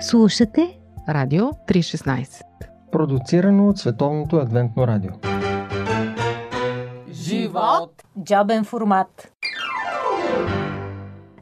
Слушате 0.00 0.78
Радио 1.08 1.44
316 1.44 2.42
Продуцирано 2.92 3.68
от 3.68 3.78
Световното 3.78 4.36
адвентно 4.36 4.86
радио 4.86 5.10
Живот! 7.10 8.02
Джобен 8.24 8.64
формат 8.64 9.32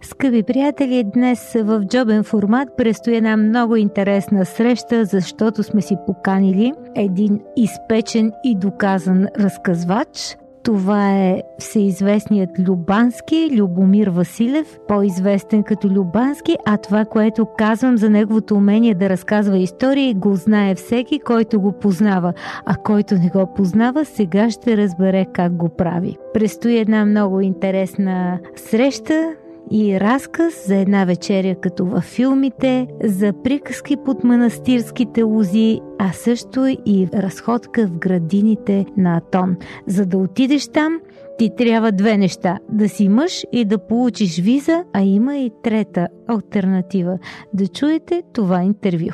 Скъпи 0.02 0.42
приятели, 0.42 1.04
днес 1.14 1.52
в 1.54 1.84
джобен 1.84 2.24
формат 2.24 2.68
предстои 2.76 3.16
една 3.16 3.36
много 3.36 3.76
интересна 3.76 4.46
среща, 4.46 5.04
защото 5.04 5.62
сме 5.62 5.82
си 5.82 5.96
поканили 6.06 6.72
един 6.96 7.40
изпечен 7.56 8.32
и 8.44 8.58
доказан 8.58 9.26
разказвач. 9.38 10.36
Това 10.64 11.12
е 11.12 11.42
всеизвестният 11.58 12.50
Любански, 12.58 13.50
Любомир 13.52 14.08
Василев, 14.08 14.78
по-известен 14.88 15.62
като 15.62 15.88
Любански, 15.88 16.56
а 16.66 16.76
това, 16.76 17.04
което 17.04 17.46
казвам 17.58 17.96
за 17.96 18.10
неговото 18.10 18.54
умение 18.54 18.94
да 18.94 19.08
разказва 19.08 19.58
истории, 19.58 20.14
го 20.14 20.34
знае 20.34 20.74
всеки, 20.74 21.20
който 21.20 21.60
го 21.60 21.72
познава, 21.72 22.32
а 22.66 22.76
който 22.76 23.14
не 23.14 23.28
го 23.28 23.54
познава, 23.54 24.04
сега 24.04 24.50
ще 24.50 24.76
разбере 24.76 25.26
как 25.32 25.56
го 25.56 25.68
прави. 25.68 26.16
Престои 26.34 26.78
една 26.78 27.04
много 27.04 27.40
интересна 27.40 28.38
среща, 28.56 29.34
и 29.70 30.00
разказ 30.00 30.66
за 30.66 30.76
една 30.76 31.04
вечеря 31.04 31.54
като 31.54 31.84
във 31.86 32.04
филмите, 32.04 32.86
за 33.04 33.32
приказки 33.44 33.96
под 34.04 34.24
манастирските 34.24 35.22
лози, 35.22 35.80
а 35.98 36.12
също 36.12 36.66
и 36.86 37.08
разходка 37.14 37.86
в 37.86 37.98
градините 37.98 38.86
на 38.96 39.16
Атон. 39.16 39.56
За 39.86 40.06
да 40.06 40.18
отидеш 40.18 40.68
там, 40.68 41.00
ти 41.38 41.50
трябва 41.56 41.92
две 41.92 42.16
неща– 42.16 42.58
да 42.68 42.88
си 42.88 43.08
мъж 43.08 43.44
и 43.52 43.64
да 43.64 43.78
получиш 43.78 44.40
виза, 44.40 44.84
а 44.92 45.00
има 45.00 45.36
и 45.36 45.50
трета 45.62 46.08
альтернатива– 46.26 47.18
да 47.54 47.66
чуете 47.66 48.22
това 48.32 48.62
интервю. 48.62 49.10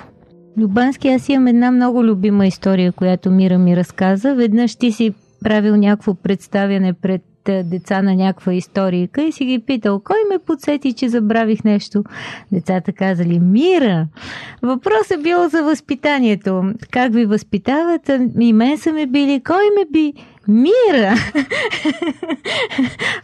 Любански, 0.59 1.09
аз 1.09 1.29
имам 1.29 1.47
една 1.47 1.71
много 1.71 2.05
любима 2.05 2.47
история, 2.47 2.93
която 2.93 3.31
Мира 3.31 3.59
ми 3.59 3.77
разказа. 3.77 4.35
Веднъж 4.35 4.77
ти 4.77 4.93
си 4.93 5.15
правил 5.45 5.77
някакво 5.77 6.15
представяне 6.15 6.93
пред 6.93 7.23
деца 7.45 8.03
на 8.03 8.15
някаква 8.15 8.53
историка 8.53 9.23
и 9.23 9.33
си 9.33 9.45
ги 9.45 9.59
питал, 9.59 10.01
кой 10.05 10.17
ме 10.31 10.39
подсети, 10.39 10.93
че 10.93 11.09
забравих 11.09 11.65
нещо? 11.65 12.05
Децата 12.53 12.93
казали, 12.93 13.41
Мира! 13.41 14.07
Въпросът 14.63 15.11
е 15.11 15.23
бил 15.23 15.49
за 15.49 15.63
възпитанието. 15.63 16.65
Как 16.91 17.13
ви 17.13 17.27
възпитават? 17.27 18.11
И 18.41 18.53
мен 18.53 18.79
са 18.79 18.93
ме 18.93 19.07
били. 19.07 19.43
Кой 19.47 19.65
ме 19.79 19.85
би? 19.93 20.13
Мира! 20.49 21.15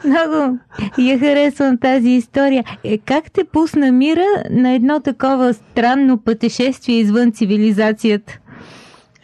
Много 0.05 0.59
я 0.99 1.19
харесвам 1.19 1.79
тази 1.79 2.09
история. 2.09 2.65
Е, 2.85 2.99
как 2.99 3.31
те 3.31 3.45
пусна 3.45 3.93
Мира 3.93 4.27
на 4.51 4.71
едно 4.71 5.01
такова 5.01 5.55
странно 5.55 6.19
пътешествие 6.19 6.99
извън 6.99 7.33
цивилизацията? 7.33 8.39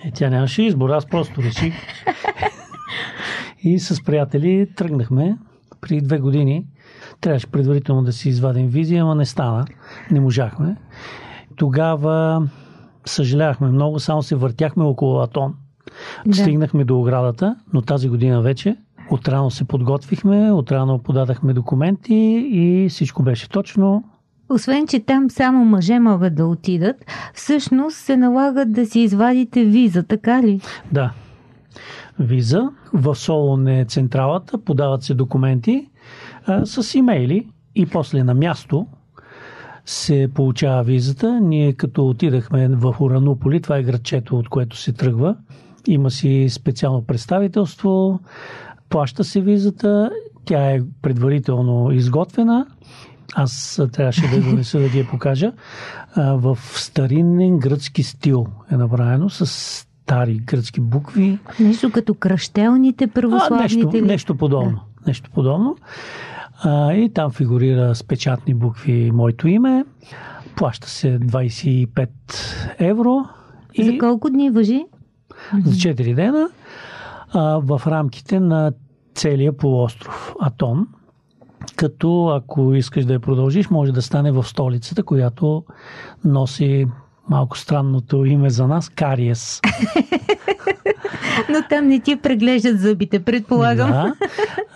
Е, 0.04 0.10
тя 0.14 0.30
нямаше 0.30 0.62
избор, 0.62 0.90
аз 0.90 1.06
просто 1.06 1.42
реших. 1.42 1.74
И 3.64 3.78
с 3.78 4.04
приятели 4.04 4.68
тръгнахме 4.76 5.38
при 5.80 6.00
две 6.00 6.18
години. 6.18 6.66
Трябваше 7.20 7.46
предварително 7.46 8.02
да 8.02 8.12
си 8.12 8.28
извадим 8.28 8.68
визия, 8.68 9.02
ама 9.02 9.14
не 9.14 9.24
стана. 9.24 9.64
Не 10.10 10.20
можахме. 10.20 10.76
Тогава 11.56 12.48
съжалявахме 13.06 13.68
много, 13.68 14.00
само 14.00 14.22
се 14.22 14.36
въртяхме 14.36 14.84
около 14.84 15.20
Атон. 15.20 15.54
Да. 16.26 16.34
Стигнахме 16.34 16.84
до 16.84 17.00
оградата, 17.00 17.56
но 17.72 17.82
тази 17.82 18.08
година 18.08 18.42
вече 18.42 18.76
отрано 19.10 19.50
се 19.50 19.64
подготвихме, 19.64 20.52
отрано 20.52 20.98
подадахме 20.98 21.52
документи 21.52 22.48
и 22.52 22.88
всичко 22.88 23.22
беше 23.22 23.48
точно. 23.48 24.04
Освен, 24.48 24.86
че 24.86 25.00
там 25.00 25.30
само 25.30 25.64
мъже 25.64 25.98
могат 25.98 26.34
да 26.34 26.46
отидат, 26.46 26.96
всъщност 27.34 27.96
се 27.96 28.16
налагат 28.16 28.72
да 28.72 28.86
си 28.86 29.00
извадите 29.00 29.64
виза, 29.64 30.02
така 30.02 30.42
ли? 30.42 30.60
Да, 30.92 31.12
виза. 32.18 32.70
В 32.92 33.14
Солон 33.14 33.68
е 33.68 33.84
централата, 33.84 34.58
подават 34.58 35.02
се 35.02 35.14
документи 35.14 35.88
а, 36.46 36.66
с 36.66 36.94
имейли 36.94 37.48
и 37.74 37.86
после 37.86 38.24
на 38.24 38.34
място 38.34 38.86
се 39.86 40.28
получава 40.34 40.82
визата. 40.82 41.40
Ние 41.40 41.72
като 41.72 42.08
отидахме 42.08 42.68
в 42.68 42.96
Уранополи, 43.00 43.60
това 43.60 43.76
е 43.76 43.82
градчето, 43.82 44.38
от 44.38 44.48
което 44.48 44.76
се 44.76 44.92
тръгва, 44.92 45.36
има 45.86 46.10
си 46.10 46.46
специално 46.50 47.02
представителство, 47.02 48.20
плаща 48.88 49.24
се 49.24 49.40
визата, 49.40 50.10
тя 50.44 50.70
е 50.70 50.80
предварително 51.02 51.92
изготвена. 51.92 52.66
Аз 53.34 53.82
трябваше 53.92 54.28
да 54.28 54.40
донеса 54.40 54.80
да 54.80 54.88
ви 54.88 54.98
я 54.98 55.08
покажа. 55.08 55.52
В 56.16 56.58
старинен 56.62 57.58
гръцки 57.58 58.02
стил 58.02 58.46
е 58.72 58.76
направено 58.76 59.30
с 59.30 59.86
стари 60.02 60.34
гръцки 60.34 60.80
букви. 60.80 61.38
Нещо 61.60 61.90
като 61.90 62.14
кръщелните 62.14 63.06
православните 63.06 63.98
а, 63.98 64.00
нещо, 64.00 64.06
нещо 64.06 64.34
подобно. 64.36 64.70
Да. 64.70 65.06
Нещо 65.06 65.30
подобно. 65.34 65.76
А, 66.62 66.92
и 66.92 67.12
там 67.12 67.30
фигурира 67.30 67.94
с 67.94 68.04
печатни 68.04 68.54
букви 68.54 69.10
моето 69.14 69.48
име. 69.48 69.84
Плаща 70.56 70.88
се 70.88 71.18
25 71.20 72.08
евро. 72.78 73.24
И 73.74 73.84
За 73.84 73.98
колко 73.98 74.30
дни 74.30 74.50
въжи? 74.50 74.84
За 75.64 75.74
4 75.74 76.14
дена. 76.14 76.48
А, 77.32 77.58
в 77.58 77.82
рамките 77.86 78.40
на 78.40 78.72
целия 79.14 79.56
полуостров 79.56 80.34
Атон. 80.40 80.88
Като 81.76 82.28
ако 82.28 82.74
искаш 82.74 83.04
да 83.04 83.12
я 83.12 83.20
продължиш, 83.20 83.70
може 83.70 83.92
да 83.92 84.02
стане 84.02 84.32
в 84.32 84.44
столицата, 84.44 85.02
която 85.02 85.64
носи 86.24 86.86
малко 87.28 87.58
странното 87.58 88.24
име 88.24 88.50
за 88.50 88.66
нас 88.66 88.88
Кариес. 88.88 89.60
Но 91.48 91.58
там 91.68 91.86
не 91.86 92.00
ти 92.00 92.16
преглеждат 92.16 92.80
зъбите, 92.80 93.24
предполагам. 93.24 93.90
Да. 93.90 94.14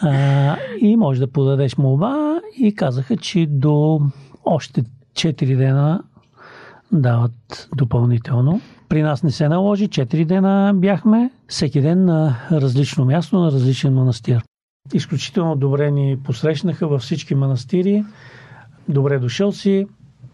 А, 0.00 0.56
и 0.80 0.96
може 0.96 1.20
да 1.20 1.26
подадеш 1.26 1.76
молба 1.76 2.40
и 2.58 2.74
казаха, 2.74 3.16
че 3.16 3.46
до 3.50 4.00
още 4.44 4.82
4 5.14 5.56
дена 5.56 6.02
дават 6.92 7.68
допълнително. 7.76 8.60
При 8.88 9.02
нас 9.02 9.22
не 9.22 9.30
се 9.30 9.48
наложи, 9.48 9.88
4 9.88 10.24
дена 10.24 10.72
бяхме, 10.74 11.30
всеки 11.48 11.80
ден 11.80 12.04
на 12.04 12.36
различно 12.52 13.04
място, 13.04 13.38
на 13.38 13.52
различен 13.52 13.94
манастир. 13.94 14.42
Изключително 14.94 15.56
добре 15.56 15.90
ни 15.90 16.16
посрещнаха 16.24 16.88
във 16.88 17.02
всички 17.02 17.34
манастири. 17.34 18.04
Добре 18.88 19.18
дошъл 19.18 19.52
си. 19.52 19.86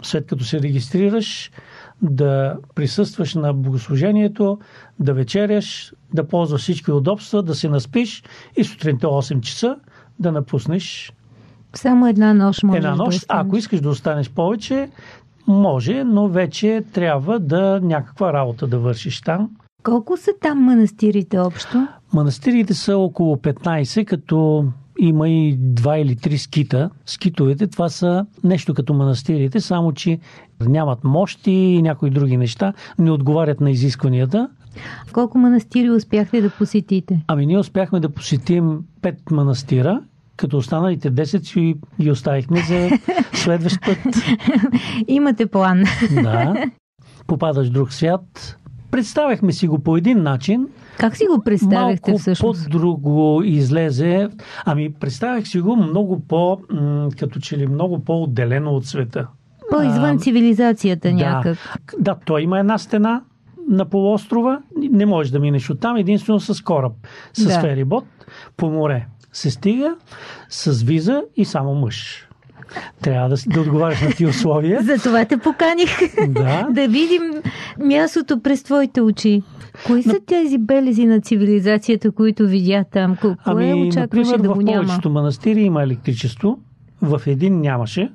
След 0.03 0.27
като 0.27 0.44
се 0.44 0.61
регистрираш, 0.61 1.50
да 2.02 2.56
присъстваш 2.74 3.34
на 3.34 3.54
богослужението, 3.54 4.58
да 5.00 5.14
вечеряш, 5.14 5.92
да 6.14 6.28
ползваш 6.28 6.60
всички 6.62 6.92
удобства, 6.92 7.42
да 7.42 7.54
се 7.54 7.68
наспиш 7.68 8.22
и 8.56 8.64
сутринта 8.64 9.06
8 9.06 9.40
часа 9.40 9.76
да 10.18 10.32
напуснеш. 10.32 11.12
Само 11.74 12.06
една 12.06 12.34
нощ 12.34 12.62
може 12.62 12.78
Една 12.78 12.94
нощ. 12.94 13.20
Да 13.20 13.26
ако 13.28 13.56
искаш 13.56 13.80
да 13.80 13.88
останеш 13.88 14.30
повече, 14.30 14.90
може, 15.46 16.04
но 16.04 16.28
вече 16.28 16.84
трябва 16.92 17.40
да 17.40 17.80
някаква 17.82 18.32
работа 18.32 18.66
да 18.66 18.78
вършиш 18.78 19.20
там. 19.20 19.50
Колко 19.82 20.16
са 20.16 20.30
там 20.40 20.58
манастирите 20.58 21.38
общо? 21.38 21.88
Манастирите 22.12 22.74
са 22.74 22.96
около 22.96 23.36
15, 23.36 24.04
като 24.04 24.64
има 24.98 25.28
и 25.28 25.56
два 25.58 25.98
или 25.98 26.16
три 26.16 26.38
скита. 26.38 26.91
Скитовете 27.06 27.66
това 27.66 27.88
са 27.88 28.26
нещо 28.44 28.75
като 28.75 28.94
манастирите, 28.94 29.60
само 29.60 29.92
че 29.92 30.19
нямат 30.60 31.04
мощи 31.04 31.50
и 31.50 31.82
някои 31.82 32.10
други 32.10 32.36
неща, 32.36 32.72
не 32.98 33.10
отговарят 33.10 33.60
на 33.60 33.70
изискванията. 33.70 34.48
В 35.06 35.12
колко 35.12 35.38
манастири 35.38 35.91
успяхте 35.91 36.41
да 36.41 36.50
посетите? 36.50 37.20
Ами 37.26 37.47
ние 37.47 37.58
успяхме 37.58 38.00
да 38.00 38.08
посетим 38.08 38.78
пет 39.02 39.31
манастира, 39.31 40.00
като 40.36 40.56
останалите 40.56 41.12
10 41.12 41.42
си 41.42 41.75
ги 42.00 42.10
оставихме 42.10 42.62
за 42.62 42.91
следващ 43.34 43.81
път. 43.81 43.99
Имате 45.08 45.46
план. 45.46 45.84
Да. 46.22 46.55
Попадаш 47.26 47.69
в 47.69 47.72
друг 47.72 47.93
свят. 47.93 48.56
Представяхме 48.93 49.53
си 49.53 49.69
го 49.69 49.79
по 49.79 49.97
един 49.97 50.23
начин, 50.23 50.69
как 50.99 51.17
си 51.17 51.27
го 51.27 51.43
представяхте 51.44 52.11
Малко 52.11 52.21
всъщност? 52.21 52.65
по-друго 52.65 53.43
излезе. 53.44 54.29
Ами, 54.65 54.93
представях 54.93 55.49
си 55.49 55.61
го 55.61 55.77
много 55.77 56.21
по, 56.21 56.59
като 57.19 57.41
че 57.41 57.59
ли 57.59 57.67
много 57.67 58.05
по-отделено 58.05 58.71
от 58.71 58.87
света. 58.87 59.27
По-извън 59.71 60.19
цивилизацията 60.19 61.09
да, 61.09 61.15
някак. 61.15 61.59
Да, 61.99 62.17
той 62.25 62.43
има 62.43 62.59
една 62.59 62.79
стена 62.79 63.23
на 63.69 63.85
полуострова. 63.85 64.62
Не 64.77 65.06
можеш 65.06 65.33
да 65.33 65.41
минеш 65.41 65.71
оттам, 65.71 65.97
единствено 65.97 66.41
с 66.41 66.65
кораб, 66.65 66.93
с 67.33 67.44
да. 67.44 67.61
ферибот 67.61 68.05
по 68.56 68.71
море. 68.71 69.06
Се 69.33 69.50
стига 69.50 69.97
с 70.49 70.83
виза 70.83 71.23
и 71.37 71.44
само 71.44 71.75
мъж. 71.75 72.29
Трябва 73.03 73.29
да, 73.29 73.37
да 73.47 73.61
отговаряш 73.61 74.00
на 74.00 74.11
ти 74.11 74.26
условия. 74.26 74.82
За 74.82 75.03
това 75.03 75.25
те 75.25 75.37
поканих. 75.37 75.91
Да. 76.29 76.67
да 76.70 76.88
видим 76.88 77.23
мястото 77.79 78.41
през 78.43 78.62
твоите 78.62 79.00
очи. 79.00 79.43
Кои 79.87 80.03
са 80.03 80.20
тези 80.26 80.59
белези 80.59 81.06
на 81.06 81.20
цивилизацията, 81.20 82.12
които 82.12 82.47
видя 82.47 82.85
там? 82.93 83.17
Кое 83.17 83.37
ами, 83.44 83.88
очакваше 83.88 84.31
например, 84.31 84.38
да 84.38 84.49
го 84.49 84.61
в 84.61 84.64
няма? 84.64 84.82
повечето 84.82 85.11
манастири 85.11 85.62
има 85.62 85.82
електричество. 85.82 86.59
В 87.03 87.23
един 87.26 87.61
нямаше. 87.61 88.11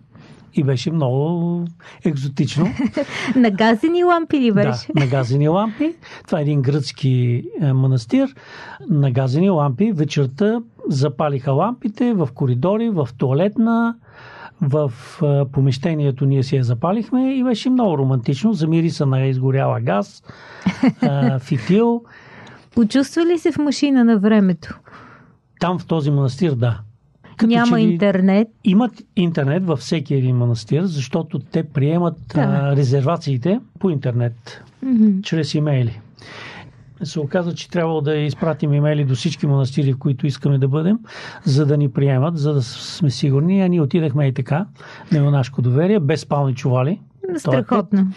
и 0.53 0.63
беше 0.63 0.91
много 0.91 1.65
екзотично. 2.05 2.67
Нагазени 3.35 4.03
лампи 4.03 4.39
ли 4.39 4.51
беше? 4.51 4.87
Да, 4.95 4.99
нагазени 4.99 5.47
лампи. 5.47 5.95
Това 6.25 6.39
е 6.39 6.41
един 6.41 6.61
гръцки 6.61 7.43
е, 7.61 7.73
манастир. 7.73 8.35
Нагазени 8.89 9.49
лампи. 9.49 9.91
Вечерта 9.91 10.61
запалиха 10.89 11.51
лампите 11.51 12.13
в 12.13 12.29
коридори, 12.33 12.89
в 12.89 13.09
туалетна, 13.17 13.95
в 14.61 14.91
помещението 15.51 16.25
ние 16.25 16.43
си 16.43 16.55
я 16.55 16.63
запалихме 16.63 17.33
и 17.33 17.43
беше 17.43 17.69
много 17.69 17.97
романтично. 17.97 18.53
Замириса 18.53 19.05
на 19.05 19.25
изгоряла 19.25 19.79
газ, 19.79 20.23
фитил. 21.39 22.03
Почувства 22.75 23.25
ли 23.25 23.37
се 23.37 23.51
в 23.51 23.57
машина 23.57 24.03
на 24.03 24.17
времето? 24.19 24.79
Там 25.59 25.79
в 25.79 25.85
този 25.85 26.11
манастир, 26.11 26.51
да. 26.51 26.79
Като 27.37 27.47
Няма 27.49 27.79
интернет. 27.81 28.47
Имат 28.63 28.91
интернет 29.15 29.65
във 29.65 29.79
всеки 29.79 30.13
един 30.13 30.35
манастир, 30.35 30.83
защото 30.83 31.39
те 31.39 31.63
приемат 31.63 32.15
Да. 32.35 32.41
а, 32.41 32.75
резервациите 32.75 33.59
по 33.79 33.89
интернет, 33.89 34.63
Мгм. 34.83 35.21
чрез 35.23 35.53
имейли. 35.53 35.99
Се 37.03 37.19
оказа, 37.19 37.55
че 37.55 37.69
трябвало 37.69 38.01
да 38.01 38.15
изпратим 38.15 38.73
имейли 38.73 39.05
до 39.05 39.15
всички 39.15 39.47
манастири, 39.47 39.93
в 39.93 39.97
които 39.97 40.27
искаме 40.27 40.57
да 40.57 40.67
бъдем, 40.67 40.99
за 41.45 41.65
да 41.65 41.77
ни 41.77 41.91
приемат, 41.91 42.37
за 42.37 42.53
да 42.53 42.61
сме 42.61 43.09
сигурни. 43.09 43.61
А 43.61 43.67
ние 43.67 43.81
отидахме 43.81 44.27
и 44.27 44.33
така, 44.33 44.65
на 45.11 45.31
нашко 45.31 45.61
доверие, 45.61 45.99
без 45.99 46.21
спални 46.21 46.55
чували. 46.55 47.01
Страхотно. 47.37 48.07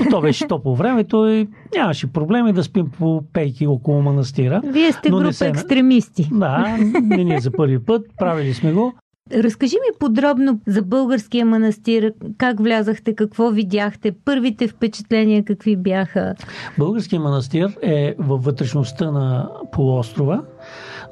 Но 0.00 0.10
то 0.10 0.20
беше 0.20 0.46
топло 0.46 0.74
времето 0.74 1.26
и 1.26 1.48
нямаше 1.76 2.06
проблеми 2.06 2.52
да 2.52 2.64
спим 2.64 2.90
по 2.98 3.24
пейки 3.32 3.66
около 3.66 4.02
манастира. 4.02 4.60
Вие 4.64 4.92
сте 4.92 5.10
група 5.10 5.32
се- 5.32 5.48
екстремисти. 5.48 6.28
Да, 6.32 6.76
не 7.02 7.24
ни 7.24 7.34
е 7.34 7.40
за 7.40 7.50
първи 7.50 7.84
път, 7.84 8.06
правили 8.18 8.54
сме 8.54 8.72
го. 8.72 8.94
Разкажи 9.34 9.74
ми 9.74 9.98
подробно 9.98 10.60
за 10.66 10.82
българския 10.82 11.46
манастир, 11.46 12.12
как 12.38 12.60
влязахте, 12.60 13.14
какво 13.14 13.50
видяхте, 13.50 14.12
първите 14.24 14.68
впечатления 14.68 15.44
какви 15.44 15.76
бяха. 15.76 16.34
Българския 16.78 17.20
манастир 17.20 17.76
е 17.82 18.14
във 18.18 18.44
вътрешността 18.44 19.10
на 19.10 19.50
полуострова, 19.72 20.42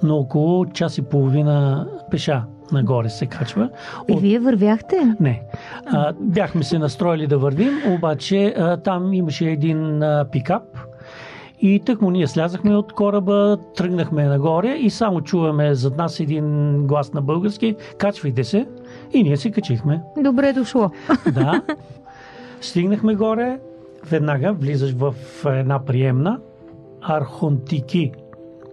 но 0.02 0.16
около 0.16 0.66
час 0.66 0.98
и 0.98 1.02
половина 1.02 1.86
пеша 2.10 2.42
нагоре 2.72 3.08
се 3.08 3.26
качва. 3.26 3.70
И 4.08 4.16
вие 4.16 4.38
вървяхте? 4.38 5.14
Не. 5.20 5.42
А, 5.86 6.12
бяхме 6.20 6.62
се 6.62 6.78
настроили 6.78 7.26
да 7.26 7.38
вървим, 7.38 7.78
обаче 7.88 8.54
а, 8.58 8.76
там 8.76 9.12
имаше 9.12 9.50
един 9.50 10.02
а, 10.02 10.26
пикап 10.32 10.62
и 11.60 11.80
тък 11.80 12.02
му 12.02 12.10
ние 12.10 12.26
слязахме 12.26 12.76
от 12.76 12.92
кораба, 12.92 13.58
тръгнахме 13.76 14.24
нагоре 14.24 14.74
и 14.74 14.90
само 14.90 15.20
чуваме 15.20 15.74
зад 15.74 15.96
нас 15.96 16.20
един 16.20 16.76
глас 16.86 17.12
на 17.12 17.22
български 17.22 17.76
«Качвайте 17.98 18.44
се!» 18.44 18.66
и 19.12 19.22
ние 19.22 19.36
се 19.36 19.50
качихме. 19.50 20.02
Добре 20.18 20.52
дошло. 20.52 20.90
Да. 21.34 21.62
Стигнахме 22.60 23.14
горе, 23.14 23.58
веднага 24.10 24.52
влизаш 24.52 24.92
в 24.92 25.14
една 25.46 25.84
приемна. 25.84 26.40
Архонтики 27.02 28.12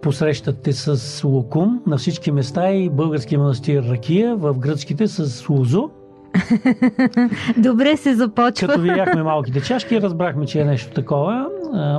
посрещат 0.02 0.62
те 0.62 0.72
с 0.72 1.24
лукум 1.24 1.82
на 1.86 1.96
всички 1.96 2.30
места 2.30 2.70
и 2.70 2.90
български 2.90 3.36
манастир 3.36 3.82
Ракия, 3.82 4.36
в 4.36 4.54
гръцките 4.58 5.08
с 5.08 5.48
Лузо. 5.48 5.90
Добре 7.56 7.96
се 7.96 8.14
започва. 8.14 8.68
Като 8.68 8.80
видяхме 8.80 9.22
малките 9.22 9.60
чашки, 9.60 10.00
разбрахме, 10.00 10.46
че 10.46 10.60
е 10.60 10.64
нещо 10.64 10.92
такова. 10.92 11.48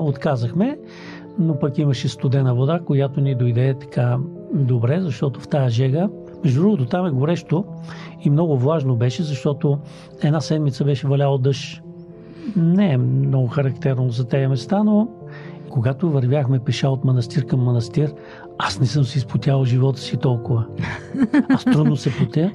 Отказахме, 0.02 0.78
но 1.40 1.60
пък 1.60 1.78
имаше 1.78 2.10
студена 2.10 2.56
вода, 2.56 2.80
която 2.86 3.22
ни 3.22 3.36
дойде 3.36 3.74
така 3.74 4.18
добре, 4.54 5.02
защото 5.02 5.40
в 5.40 5.48
тази 5.48 5.76
жега, 5.76 6.10
между 6.44 6.62
другото, 6.62 6.86
там 6.86 7.06
е 7.06 7.12
горещо 7.12 7.66
и 8.22 8.30
много 8.30 8.58
влажно 8.58 8.96
беше, 8.96 9.24
защото 9.24 9.80
една 10.24 10.42
седмица 10.42 10.86
беше 10.86 11.08
валяло 11.08 11.38
дъжд. 11.38 11.82
Не 12.56 12.94
е 12.94 12.98
много 12.98 13.48
характерно 13.48 14.10
за 14.10 14.28
тези 14.28 14.48
места, 14.48 14.84
но 14.84 15.08
когато 15.70 16.12
вървяхме 16.12 16.60
пеша 16.60 16.90
от 16.90 17.06
манастир 17.06 17.46
към 17.46 17.64
манастир, 17.64 18.14
аз 18.58 18.80
не 18.80 18.86
съм 18.86 19.04
си 19.04 19.18
изпотял 19.18 19.66
живота 19.66 20.00
си 20.00 20.18
толкова. 20.18 20.66
Аз 21.50 21.66
трудно 21.66 21.96
се 21.96 22.18
потя, 22.18 22.52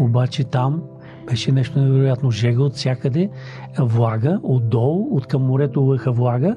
обаче 0.00 0.44
там 0.44 0.82
беше 1.26 1.52
нещо 1.52 1.80
невероятно. 1.80 2.30
Жега 2.30 2.62
от 2.62 2.74
всякъде, 2.74 3.30
влага, 3.78 4.40
отдолу, 4.42 5.16
от 5.16 5.26
към 5.26 5.42
морето 5.42 5.80
лъха 5.80 6.12
влага 6.12 6.56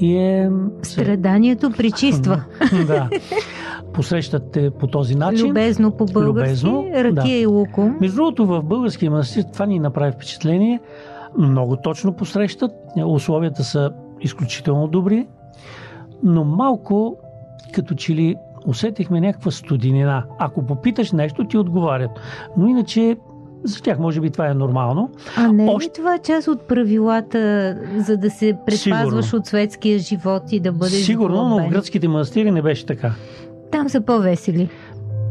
и 0.00 0.16
е... 0.16 0.50
Страданието 0.82 1.70
причиства. 1.70 2.44
да. 2.86 3.08
Посрещат 3.92 4.50
те 4.52 4.70
по 4.70 4.86
този 4.86 5.14
начин. 5.14 5.48
Любезно 5.48 5.90
по 5.90 6.04
български, 6.04 6.66
Любезно, 6.66 6.86
ракия 6.94 7.36
да. 7.36 7.42
и 7.42 7.46
луко. 7.46 7.90
Между 8.00 8.16
другото, 8.16 8.46
в 8.46 8.62
българския 8.62 9.10
манастир 9.10 9.42
това 9.52 9.66
ни 9.66 9.78
направи 9.78 10.12
впечатление. 10.12 10.80
Много 11.38 11.76
точно 11.76 12.12
посрещат. 12.12 12.70
Условията 13.06 13.64
са 13.64 13.90
изключително 14.20 14.88
добри, 14.88 15.26
но 16.22 16.44
малко 16.44 17.16
като 17.74 17.94
че 17.94 18.14
ли 18.14 18.36
усетихме 18.66 19.20
някаква 19.20 19.50
студенина. 19.50 20.24
Ако 20.38 20.66
попиташ 20.66 21.12
нещо, 21.12 21.44
ти 21.44 21.58
отговарят. 21.58 22.10
Но 22.56 22.68
иначе 22.68 23.16
за 23.64 23.82
тях 23.82 23.98
може 23.98 24.20
би 24.20 24.30
това 24.30 24.48
е 24.48 24.54
нормално. 24.54 25.10
А 25.36 25.52
не 25.52 25.64
е 25.64 25.66
ли 25.66 25.70
Още- 25.70 25.92
това 25.92 26.18
част 26.18 26.48
от 26.48 26.68
правилата, 26.68 27.74
за 27.96 28.16
да 28.16 28.30
се 28.30 28.56
предпазваш 28.66 29.24
Сигурно. 29.24 29.38
от 29.38 29.46
светския 29.46 29.98
живот 29.98 30.42
и 30.50 30.60
да 30.60 30.72
бъдеш 30.72 31.04
Сигурно, 31.04 31.48
но 31.48 31.58
в 31.58 31.68
гръцките 31.68 32.08
манастири 32.08 32.50
не 32.50 32.62
беше 32.62 32.86
така. 32.86 33.12
Там 33.72 33.88
са 33.88 34.00
по-весели. 34.00 34.68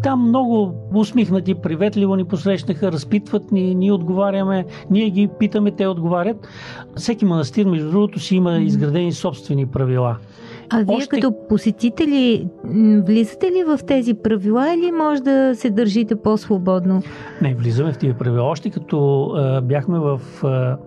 Там 0.03 0.27
много 0.27 0.73
усмихнати, 0.93 1.55
приветливо 1.55 2.15
ни 2.15 2.25
посрещнаха, 2.25 2.91
разпитват 2.91 3.51
ни, 3.51 3.75
ние 3.75 3.91
отговаряме, 3.91 4.65
ние 4.91 5.09
ги 5.09 5.29
питаме, 5.39 5.71
те 5.71 5.87
отговарят. 5.87 6.47
Всеки 6.95 7.25
манастир, 7.25 7.65
между 7.65 7.91
другото, 7.91 8.19
си 8.19 8.35
има 8.35 8.57
изградени 8.57 9.13
собствени 9.13 9.65
правила. 9.67 10.17
А 10.69 10.77
вие 10.83 10.95
Още- 10.95 11.09
като 11.09 11.33
посетители, 11.49 12.47
влизате 13.05 13.45
ли 13.45 13.63
в 13.67 13.79
тези 13.87 14.13
правила 14.13 14.73
или 14.73 14.91
може 14.91 15.21
да 15.21 15.55
се 15.55 15.69
държите 15.69 16.15
по-свободно? 16.15 17.01
Не, 17.41 17.55
влизаме 17.55 17.93
в 17.93 17.97
тия 17.97 18.17
правила. 18.17 18.43
Още 18.43 18.69
като 18.69 19.23
а, 19.35 19.61
бяхме 19.61 19.99
в 19.99 20.21
а, 20.43 20.77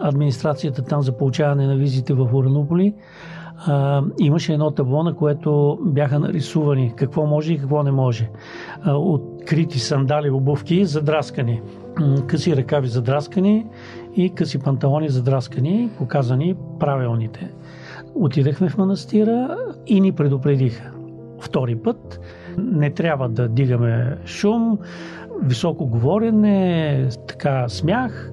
администрацията 0.00 0.82
там 0.82 1.02
за 1.02 1.16
получаване 1.16 1.66
на 1.66 1.76
визите 1.76 2.14
в 2.14 2.28
Уранополи, 2.34 2.94
а, 3.66 4.02
имаше 4.18 4.52
едно 4.52 4.70
табло, 4.70 5.02
на 5.02 5.14
което 5.14 5.78
бяха 5.82 6.18
нарисувани 6.18 6.92
какво 6.96 7.26
може 7.26 7.52
и 7.52 7.58
какво 7.58 7.82
не 7.82 7.92
може. 7.92 8.30
А, 8.82 8.94
открити 8.96 9.78
сандали, 9.78 10.30
обувки, 10.30 10.84
задраскани. 10.84 11.60
Къси 12.26 12.56
ръкави 12.56 12.88
задраскани 12.88 13.66
и 14.16 14.30
къси 14.30 14.58
панталони 14.58 15.08
задраскани, 15.08 15.90
показани 15.98 16.54
правилните. 16.80 17.50
Отидахме 18.14 18.68
в 18.68 18.78
манастира 18.78 19.58
и 19.86 20.00
ни 20.00 20.12
предупредиха. 20.12 20.90
Втори 21.40 21.76
път 21.76 22.20
не 22.58 22.90
трябва 22.90 23.28
да 23.28 23.48
дигаме 23.48 24.18
шум, 24.26 24.78
високо 25.42 25.86
говорене, 25.86 27.08
така 27.28 27.68
смях. 27.68 28.32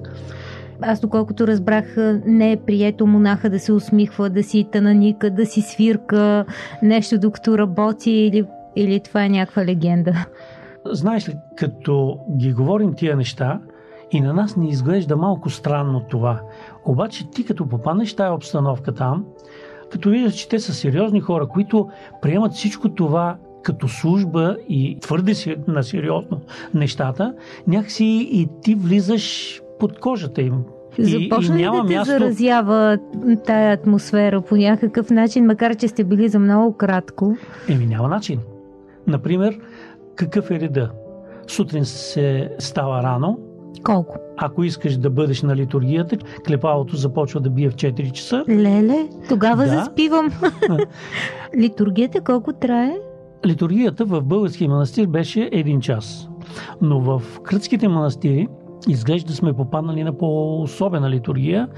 Аз, 0.80 1.00
доколкото 1.00 1.46
разбрах, 1.46 1.96
не 2.26 2.52
е 2.52 2.56
прието 2.56 3.06
монаха 3.06 3.50
да 3.50 3.58
се 3.58 3.72
усмихва, 3.72 4.30
да 4.30 4.42
си 4.42 4.68
тананика, 4.72 5.30
да 5.30 5.46
си 5.46 5.60
свирка 5.60 6.44
нещо 6.82 7.18
докато 7.18 7.58
работи 7.58 8.10
или, 8.10 8.46
или 8.76 9.00
това 9.00 9.24
е 9.24 9.28
някаква 9.28 9.64
легенда. 9.64 10.26
Знаеш 10.86 11.28
ли, 11.28 11.34
като 11.56 12.18
ги 12.36 12.52
говорим 12.52 12.94
тия 12.94 13.16
неща, 13.16 13.60
и 14.12 14.20
на 14.20 14.32
нас 14.32 14.56
ни 14.56 14.68
изглежда 14.68 15.16
малко 15.16 15.50
странно 15.50 16.00
това. 16.00 16.40
Обаче 16.84 17.30
ти 17.30 17.44
като 17.44 17.68
попаднеш 17.68 18.14
тая 18.14 18.34
обстановка 18.34 18.94
там, 18.94 19.24
като 19.92 20.10
виждаш, 20.10 20.34
че 20.34 20.48
те 20.48 20.58
са 20.58 20.74
сериозни 20.74 21.20
хора, 21.20 21.46
които 21.46 21.88
приемат 22.22 22.52
всичко 22.52 22.88
това 22.88 23.36
като 23.62 23.88
служба 23.88 24.56
и 24.68 24.98
твърде 25.00 25.34
си 25.34 25.56
на 25.68 25.82
сериозно 25.82 26.40
нещата, 26.74 27.34
някакси 27.66 28.28
и 28.32 28.48
ти 28.62 28.74
влизаш 28.74 29.60
под 29.78 30.00
кожата 30.00 30.42
им. 30.42 30.64
И, 30.98 31.04
Започна 31.04 31.60
и 31.60 31.62
няма 31.62 31.82
да 31.82 31.88
те 31.88 31.94
място. 31.94 32.12
заразява 32.12 32.98
тая 33.46 33.72
атмосфера 33.72 34.40
по 34.40 34.56
някакъв 34.56 35.10
начин, 35.10 35.46
макар 35.46 35.76
че 35.76 35.88
сте 35.88 36.04
били 36.04 36.28
за 36.28 36.38
много 36.38 36.76
кратко? 36.76 37.36
Еми 37.68 37.86
няма 37.86 38.08
начин. 38.08 38.40
Например, 39.06 39.58
какъв 40.16 40.50
е 40.50 40.60
реда? 40.60 40.90
Сутрин 41.46 41.84
се 41.84 42.50
става 42.58 43.02
рано, 43.02 43.38
Колко? 43.82 44.16
ако 44.36 44.64
искаш 44.64 44.96
да 44.96 45.10
бъдеш 45.10 45.42
на 45.42 45.56
литургията, 45.56 46.16
клепалото 46.46 46.96
започва 46.96 47.40
да 47.40 47.50
бие 47.50 47.70
в 47.70 47.74
4 47.74 48.12
часа. 48.12 48.44
Леле, 48.48 49.08
тогава 49.28 49.64
Да. 49.64 49.68
заспивам. 49.70 50.30
Литургията 51.58 52.20
колко 52.20 52.52
трае? 52.52 52.92
Литургията 53.46 54.04
в 54.04 54.22
българския 54.22 54.68
манастир 54.70 55.06
беше 55.06 55.48
един 55.52 55.80
час. 55.80 56.28
Но 56.80 57.00
в 57.00 57.22
кръцките 57.42 57.88
манастири 57.88 58.48
изглежда 58.88 59.32
сме 59.32 59.52
попаднали 59.52 60.04
на 60.04 60.18
по-особена 60.18 61.10
литургия. 61.10 61.68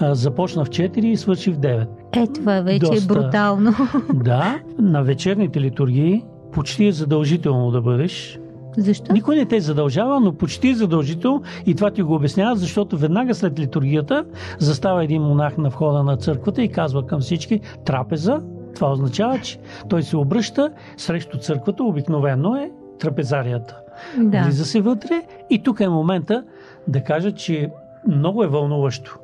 Започна 0.00 0.64
в 0.64 0.68
4 0.68 0.98
и 0.98 1.16
свърши 1.16 1.50
в 1.50 1.58
9. 1.58 1.86
Е, 2.12 2.26
това 2.26 2.60
вече 2.60 2.78
Доста. 2.78 2.96
е 2.96 3.22
брутално. 3.22 3.72
Да, 4.14 4.58
на 4.78 5.02
вечерните 5.02 5.60
литургии 5.60 6.24
почти 6.52 6.86
е 6.86 6.92
задължително 6.92 7.70
да 7.70 7.80
бъдеш 7.80 8.38
Защо? 8.76 9.12
Никой 9.12 9.36
не 9.36 9.46
те 9.46 9.60
задължава, 9.60 10.20
но 10.20 10.32
почти 10.32 10.68
е 10.68 10.74
задължително 10.74 11.42
и 11.66 11.74
това 11.74 11.90
ти 11.90 12.02
го 12.02 12.14
обяснява, 12.14 12.56
защото 12.56 12.96
веднага 12.96 13.34
след 13.34 13.58
литургията 13.58 14.24
застава 14.58 15.04
един 15.04 15.22
монах 15.22 15.58
на 15.58 15.68
входа 15.68 16.02
на 16.02 16.16
църквата 16.16 16.62
и 16.62 16.68
казва 16.68 17.06
към 17.06 17.20
всички 17.20 17.60
трапеза. 17.84 18.40
Това 18.74 18.92
означава, 18.92 19.38
че 19.38 19.58
той 19.88 20.02
се 20.02 20.16
обръща 20.16 20.70
срещу 20.96 21.38
църквата, 21.38 21.84
обикновено 21.84 22.56
е 22.56 22.70
трапезарията. 22.98 23.76
Да. 24.18 24.42
Влиза 24.42 24.64
се 24.64 24.80
вътре 24.80 25.22
и 25.50 25.62
тук 25.62 25.80
е 25.80 25.88
момента 25.88 26.44
да 26.88 27.04
кажа, 27.04 27.32
че 27.32 27.70
много 28.08 28.44
е 28.44 28.48
вълнуващо. 28.48 29.18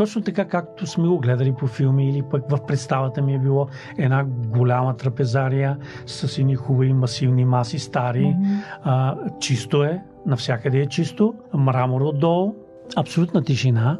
Точно 0.00 0.22
така, 0.22 0.44
както 0.44 0.86
сме 0.86 1.08
го 1.08 1.18
гледали 1.18 1.52
по 1.52 1.66
филми 1.66 2.10
или 2.10 2.22
пък 2.30 2.50
в 2.50 2.66
представата 2.66 3.22
ми 3.22 3.34
е 3.34 3.38
било 3.38 3.66
една 3.98 4.24
голяма 4.46 4.96
трапезария 4.96 5.76
с 6.06 6.38
едни 6.38 6.54
хубави 6.54 6.92
масивни 6.92 7.44
маси, 7.44 7.78
стари. 7.78 8.24
Mm-hmm. 8.24 8.60
А, 8.82 9.16
чисто 9.40 9.84
е, 9.84 10.02
навсякъде 10.26 10.78
е 10.78 10.86
чисто, 10.86 11.34
мрамор 11.54 12.00
отдолу, 12.00 12.54
абсолютна 12.96 13.42
тишина. 13.42 13.98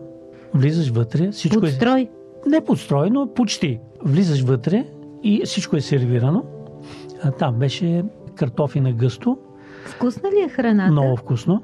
Влизаш 0.54 0.90
вътре, 0.90 1.30
всичко 1.30 1.61
Подстрой. 1.61 2.00
е... 2.00 2.09
Не 2.49 2.64
подстрой, 2.64 3.11
но 3.11 3.35
почти. 3.35 3.80
Влизаш 4.04 4.42
вътре 4.42 4.85
и 5.23 5.42
всичко 5.45 5.76
е 5.76 5.80
сервирано. 5.80 6.45
А, 7.23 7.30
там 7.30 7.54
беше 7.54 8.04
картофи 8.35 8.80
на 8.80 8.92
гъсто, 8.92 9.38
Вкусна 9.85 10.30
ли 10.30 10.45
е 10.45 10.49
храната? 10.49 10.92
много 10.92 11.16
вкусно. 11.16 11.62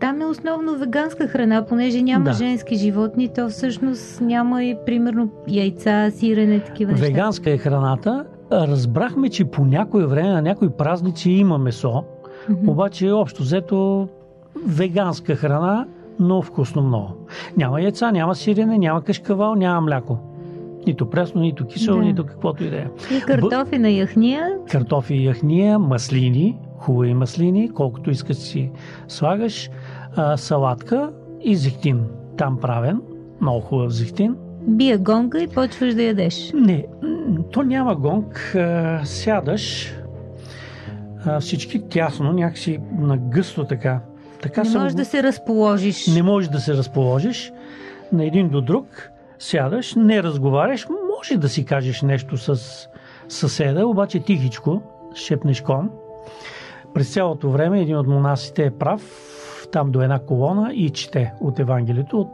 Там 0.00 0.20
е 0.20 0.26
основно 0.26 0.74
веганска 0.74 1.28
храна, 1.28 1.66
понеже 1.66 2.02
няма 2.02 2.24
Да. 2.24 2.32
женски 2.32 2.76
животни, 2.76 3.28
то 3.28 3.48
всъщност 3.48 4.20
няма 4.20 4.64
и 4.64 4.76
примерно 4.86 5.28
яйца, 5.48 6.10
сирене, 6.10 6.60
такива 6.60 6.92
неща. 6.92 7.06
Веганска 7.06 7.50
е 7.50 7.58
храната. 7.58 8.24
Разбрахме, 8.52 9.28
че 9.28 9.44
по 9.44 9.64
някое 9.64 10.06
време 10.06 10.28
на 10.28 10.42
някои 10.42 10.70
празници 10.70 11.30
има 11.30 11.58
месо, 11.58 12.04
Мгм. 12.48 12.68
обаче 12.68 13.10
общо 13.10 13.42
взето 13.42 14.08
веганска 14.66 15.36
храна, 15.36 15.86
но 16.18 16.42
вкусно 16.42 16.82
много. 16.82 17.08
Няма 17.56 17.80
яйца, 17.80 18.12
няма 18.12 18.34
сирене, 18.34 18.78
няма 18.78 19.02
кашкавал, 19.02 19.54
няма 19.54 19.80
мляко. 19.80 20.18
Нито 20.86 21.10
пресно, 21.10 21.40
нито 21.40 21.66
кисело, 21.66 21.98
Да. 21.98 22.04
нито 22.04 22.26
каквото 22.26 22.64
и 22.64 22.70
да 22.70 22.76
е. 22.76 22.86
И 23.18 23.20
картофи 23.20 23.78
на 23.78 23.90
яхния. 23.90 24.48
Картофи 24.70 25.14
и 25.14 25.24
яхния, 25.24 25.78
маслини, 25.78 26.58
хубави 26.78 27.14
маслини, 27.14 27.70
колкото 27.70 28.10
искаш 28.10 28.36
си 28.36 28.70
слагаш, 29.08 29.70
а, 30.16 30.36
салатка 30.36 31.10
и 31.40 31.56
зехтин. 31.56 32.04
Там 32.36 32.58
правен, 32.60 33.00
много 33.40 33.60
хубав 33.60 33.90
зехтин. 33.90 34.36
Бия 34.62 34.98
гонга 34.98 35.38
и 35.38 35.48
почваш 35.48 35.94
да 35.94 36.02
ядеш. 36.02 36.52
Не, 36.54 36.86
то 37.52 37.62
няма 37.62 37.96
гонг. 37.96 38.52
А, 38.54 39.00
Сядаш 39.04 39.94
а, 41.26 41.40
всички 41.40 41.88
тясно, 41.88 42.32
някакси 42.32 42.78
нагъсто 42.98 43.64
така. 43.64 44.00
така 44.42 44.62
Не 44.62 44.70
съм 44.70 44.82
можеш 44.82 44.94
да 44.94 45.04
се 45.04 45.22
разположиш. 45.22 46.06
не 46.06 46.22
можеш 46.22 46.50
да 46.50 46.60
се 46.60 46.74
разположиш 46.74 47.52
на 48.12 48.24
един 48.24 48.48
до 48.48 48.60
друг, 48.60 49.10
сядаш, 49.38 49.94
не 49.94 50.22
разговаряш, 50.22 50.86
може 51.18 51.36
да 51.36 51.48
си 51.48 51.64
кажеш 51.64 52.02
нещо 52.02 52.36
с 52.36 52.60
съседа, 53.28 53.86
обаче 53.86 54.20
тихичко, 54.20 54.82
шепнеш 55.14 55.60
ком. 55.60 55.90
През 56.94 57.12
цялото 57.12 57.50
време 57.50 57.80
един 57.80 57.96
от 57.96 58.06
монасите 58.06 58.64
е 58.64 58.70
прав, 58.70 59.02
там 59.70 59.90
до 59.90 60.02
една 60.02 60.18
колона 60.18 60.72
и 60.74 60.90
чете 60.90 61.32
от 61.40 61.58
Евангелието 61.58 62.20
от, 62.20 62.28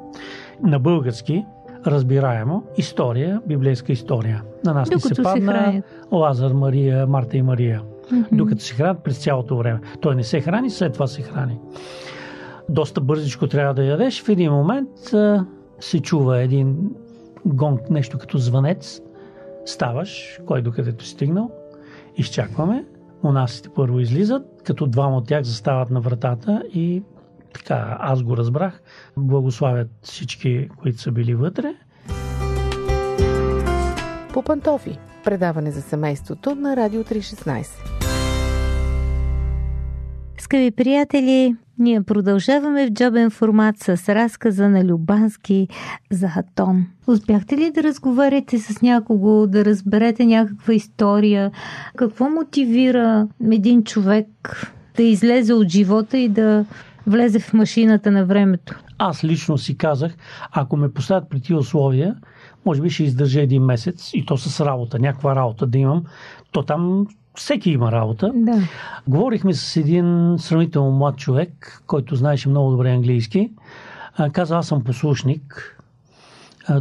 на 0.62 0.79
български, 0.79 1.45
разбираемо, 1.87 2.62
история, 2.77 3.41
библейска 3.47 3.93
история. 3.93 4.43
На 4.65 4.75
нас 4.75 4.91
ни 4.91 4.95
Докато 4.95 5.09
се 5.09 5.15
се 5.15 5.23
падна 5.23 5.53
хранят. 5.53 5.85
Лазар, 6.12 6.53
Мария, 6.53 7.07
Марта 7.07 7.37
и 7.37 7.43
Мария 7.43 7.83
Мгм. 8.12 8.37
докато 8.37 8.62
се 8.62 8.75
хранят 8.75 8.99
през 9.05 9.19
цялото 9.19 9.57
време. 9.57 9.81
Той 10.01 10.15
не 10.15 10.25
се 10.25 10.41
храни, 10.41 10.71
след 10.71 10.93
това 10.93 11.07
се 11.07 11.23
храни. 11.23 11.59
Доста 12.69 13.01
бързичко 13.01 13.47
трябва 13.47 13.75
да 13.75 13.85
ядеш. 13.85 14.23
В 14.23 14.29
един 14.29 14.53
момент 14.53 14.91
се 15.81 16.01
чува 16.03 16.43
един 16.43 16.91
гонг, 17.45 17.91
нещо 17.91 18.19
като 18.19 18.39
звънец. 18.39 19.01
Ставаш, 19.65 20.41
кой 20.47 20.62
докъдето 20.62 21.05
стигнал. 21.05 21.51
Изчакваме. 22.17 22.85
Монасите 23.23 23.69
първо 23.75 24.01
излизат, 24.01 24.43
като 24.65 24.87
двама 24.87 25.17
от 25.17 25.27
тях 25.27 25.43
застават 25.43 25.91
на 25.91 26.01
вратата 26.01 26.62
и 26.75 27.03
така, 27.52 27.97
аз 28.00 28.23
го 28.23 28.37
разбрах. 28.37 28.80
Благославят 29.16 29.88
всички, 30.02 30.68
които 30.76 31.00
са 31.00 31.12
били 31.12 31.35
вътре. 31.35 31.75
По 34.32 34.42
пантофи. 34.42 34.99
Предаване 35.25 35.71
за 35.71 35.82
семейството 35.82 36.54
на 36.54 36.76
Радио 36.76 37.04
316. 37.04 37.66
Скъпи 40.38 40.71
приятели, 40.71 41.56
ние 41.78 42.02
продължаваме 42.02 42.87
в 42.87 42.90
джобен 42.90 43.30
формат 43.30 43.78
с 43.78 44.14
разказа 44.14 44.68
на 44.68 44.85
Любански 44.85 45.68
за 46.11 46.28
Хатон. 46.28 46.87
Успяхте 47.06 47.56
ли 47.56 47.71
да 47.71 47.82
разговаряте 47.82 48.59
с 48.59 48.82
някого, 48.82 49.47
да 49.47 49.64
разберете 49.64 50.25
някаква 50.25 50.75
история? 50.75 51.50
Какво 51.97 52.30
мотивира 52.30 53.28
един 53.52 53.85
човек 53.85 54.26
да 54.97 55.02
излезе 55.02 55.54
от 55.54 55.68
живота 55.68 56.18
и 56.18 56.28
да 56.28 56.64
влезе 57.06 57.38
в 57.38 57.52
машината 57.52 58.11
на 58.11 58.25
времето? 58.25 58.75
Аз 58.99 59.25
лично 59.25 59.59
си 59.59 59.76
казах, 59.76 60.16
ако 60.52 60.76
ме 60.76 60.92
поставят 60.92 61.30
при 61.30 61.40
тия 61.40 61.59
условия, 61.59 62.16
може 62.66 62.82
би 62.82 62.90
ще 62.90 63.04
издържа 63.04 63.40
един 63.40 63.62
месец 63.62 64.11
и 64.14 64.26
то 64.26 64.37
с 64.37 64.66
работа, 64.66 64.99
някаква 64.99 65.37
работа 65.37 65.66
да 65.66 65.78
имам. 65.78 66.04
То 66.52 66.62
там 66.62 67.06
всеки 67.35 67.71
има 67.71 67.92
работа. 67.92 68.32
Да. 68.35 68.59
Говорихме 69.09 69.54
с 69.54 69.76
един 69.76 70.37
сравнително 70.38 70.90
млад 70.90 71.16
човек, 71.16 71.82
който 71.87 72.16
знаеше 72.16 72.49
много 72.49 72.71
добре 72.71 72.90
английски. 72.90 73.52
Каза, 74.32 74.56
аз 74.56 74.66
съм 74.66 74.85
послушник 74.85 75.78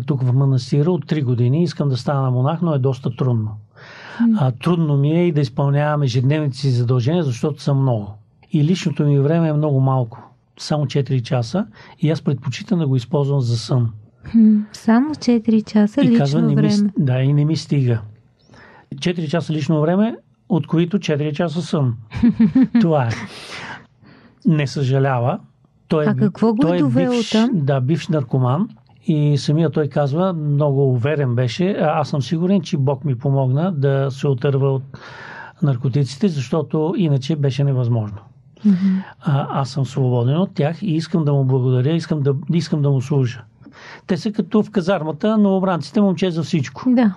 тук 0.05 0.23
в 0.23 0.33
манастира 0.33 0.91
от 0.91 1.05
3 1.05 1.23
години. 1.23 1.63
Искам 1.63 1.89
да 1.89 1.97
стана 1.97 2.31
монах, 2.31 2.61
но 2.61 2.73
е 2.73 2.79
доста 2.79 3.15
трудно. 3.15 3.51
А, 4.37 4.51
трудно 4.51 4.97
ми 4.97 5.11
е 5.11 5.27
и 5.27 5.31
да 5.31 5.41
изпълнявам 5.41 6.03
ежедневните 6.03 6.57
си 6.57 6.69
задължения, 6.69 7.23
защото 7.23 7.61
съм 7.61 7.81
много. 7.81 8.13
И 8.51 8.63
личното 8.63 9.03
ми 9.03 9.19
време 9.19 9.47
е 9.47 9.53
много 9.53 9.79
малко. 9.79 10.31
Само 10.59 10.85
4 10.85 11.21
часа. 11.21 11.67
И 11.99 12.11
аз 12.11 12.21
предпочитам 12.21 12.79
да 12.79 12.87
го 12.87 12.95
използвам 12.95 13.41
за 13.41 13.57
сън. 13.57 13.91
Само 14.73 15.09
4 15.09 15.65
часа 15.65 16.01
и 16.01 16.03
лично 16.03 16.17
казва, 16.19 16.41
време. 16.41 16.61
ми, 16.61 16.89
да, 16.97 17.21
и 17.21 17.33
не 17.33 17.45
ми 17.45 17.55
стига. 17.55 18.01
4 18.95 19.27
часа 19.29 19.53
лично 19.53 19.81
време, 19.81 20.15
от 20.49 20.67
които 20.67 20.99
4 20.99 21.33
часа 21.33 21.61
сън. 21.61 21.95
Това 22.81 23.05
е. 23.05 23.09
Не 24.45 24.67
съжалява. 24.67 25.39
Той 25.87 26.05
е, 26.05 26.07
А 26.07 26.15
какво 26.15 26.53
го 26.53 26.61
той 26.61 26.75
е 26.75 26.79
довело 26.79 27.11
бивш, 27.13 27.29
там? 27.29 27.49
Да, 27.53 27.81
бивш 27.81 28.07
наркоман. 28.07 28.69
И 29.07 29.37
самия 29.37 29.69
той 29.69 29.87
казва, 29.87 30.33
много 30.33 30.91
уверен 30.91 31.35
беше. 31.35 31.71
«А, 31.71 31.99
Аз 31.99 32.09
съм 32.09 32.21
сигурен, 32.21 32.61
че 32.61 32.77
Бог 32.77 33.05
ми 33.05 33.17
помогна 33.17 33.71
да 33.71 34.07
се 34.11 34.27
отърва 34.27 34.73
от 34.73 34.83
наркотиците, 35.63 36.27
защото 36.27 36.93
иначе 36.97 37.35
беше 37.35 37.63
невъзможно. 37.63 38.17
А, 39.19 39.47
аз 39.61 39.69
съм 39.69 39.85
свободен 39.85 40.37
от 40.37 40.53
тях 40.53 40.81
и 40.81 40.95
искам 40.95 41.25
да 41.25 41.33
му 41.33 41.45
благодаря, 41.45 41.93
искам 41.93 42.21
да, 42.21 42.35
искам 42.53 42.81
да 42.81 42.89
му 42.89 43.01
служа. 43.01 43.43
Те 44.07 44.17
са 44.17 44.31
като 44.31 44.63
в 44.63 44.71
казармата, 44.71 45.37
но 45.37 45.57
обранците 45.57 46.01
момче 46.01 46.31
за 46.31 46.43
всичко. 46.43 46.83
Да. 46.87 47.15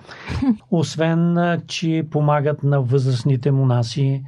Освен, 0.70 1.38
че 1.66 2.06
помагат 2.10 2.62
на 2.62 2.82
възрастните 2.82 3.50
монаси 3.50 4.22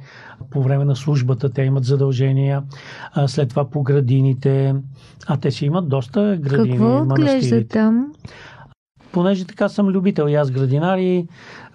по 0.51 0.63
време 0.63 0.85
на 0.85 0.95
службата, 0.95 1.49
те 1.49 1.61
имат 1.61 1.83
задължения, 1.83 2.63
след 3.27 3.49
това 3.49 3.69
по 3.69 3.83
градините, 3.83 4.75
а 5.27 5.37
те 5.37 5.51
си 5.51 5.65
имат 5.65 5.89
доста 5.89 6.37
градини, 6.41 6.69
Какво 6.69 6.97
отглежда 7.01 7.31
манастирите. 7.31 7.67
там? 7.67 8.11
Понеже 9.11 9.45
така 9.45 9.69
съм 9.69 9.87
любител 9.87 10.27
и 10.29 10.35
аз 10.35 10.51
градинар 10.51 10.97
и 10.97 11.27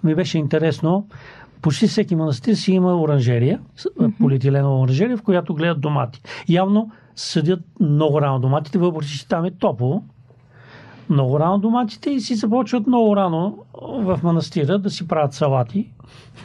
ми 0.03 0.15
беше 0.15 0.37
интересно, 0.37 1.07
почти 1.63 1.87
всеки 1.87 2.15
манастир 2.15 2.53
си 2.53 2.71
има 2.71 3.01
оранжерия, 3.01 3.59
с- 3.75 3.89
полиетиленова 4.19 4.79
оранжерия, 4.79 5.17
в 5.17 5.21
която 5.21 5.53
гледат 5.53 5.81
домати. 5.81 6.21
Явно 6.49 6.91
съдят 7.15 7.59
много 7.79 8.21
рано 8.21 8.39
доматите, 8.39 8.77
въпреки 8.77 9.11
че 9.11 9.27
там 9.27 9.45
е 9.45 9.51
топло. 9.51 10.03
Много 11.09 11.39
рано 11.39 11.57
доматите 11.57 12.09
и 12.09 12.19
си 12.19 12.35
започват 12.35 12.87
много 12.87 13.15
рано 13.15 13.57
в 13.81 14.19
манастира 14.23 14.79
да 14.79 14.89
си 14.89 15.07
правят 15.07 15.33
салати. 15.33 15.89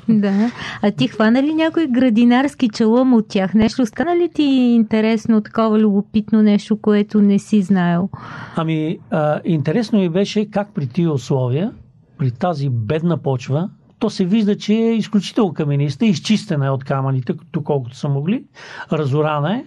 Да. 0.09 0.51
А 0.83 0.91
ти 0.91 1.09
хвана 1.09 1.43
ли 1.43 1.55
някой 1.55 1.87
градинарски 1.87 2.69
челъм 2.69 3.15
от 3.15 3.29
тях? 3.29 3.55
Нещо 3.55 3.87
стана 3.87 4.17
ли 4.17 4.29
ти 4.35 4.43
интересно, 4.43 5.41
такова 5.41 5.79
любопитно 5.79 6.43
нещо, 6.43 6.81
което 6.81 7.21
не 7.21 7.39
си 7.39 7.63
знаел? 7.63 8.09
Ами, 8.57 8.99
а, 9.11 9.41
интересно 9.45 9.99
ми 9.99 10.09
беше 10.09 10.51
как 10.51 10.75
при 10.75 10.87
тия 10.87 11.13
условия, 11.13 11.73
при 12.19 12.31
тази 12.31 12.69
бедна 12.69 13.17
почва, 13.17 13.71
то 13.99 14.11
се 14.11 14.25
вижда, 14.25 14.57
че 14.57 14.75
е 14.75 14.95
изключително 14.95 15.55
камениста, 15.55 16.07
изчистена 16.07 16.67
е 16.67 16.71
от 16.71 16.85
камъните, 16.85 17.35
доколкото 17.53 17.97
са 17.97 18.09
могли, 18.09 18.45
разорана 18.93 19.55
е. 19.55 19.65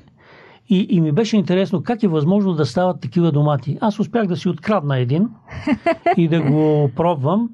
И, 0.69 0.87
и 0.89 1.01
ми 1.01 1.11
беше 1.11 1.37
интересно 1.37 1.83
как 1.83 2.03
е 2.03 2.07
възможно 2.07 2.53
да 2.53 2.65
стават 2.65 3.01
такива 3.01 3.31
домати. 3.31 3.77
Аз 3.81 3.99
успях 3.99 4.27
да 4.27 4.37
си 4.37 4.49
открадна 4.49 4.97
един 4.97 5.29
и 6.17 6.27
да 6.27 6.41
го 6.41 6.91
пробвам. 6.95 7.49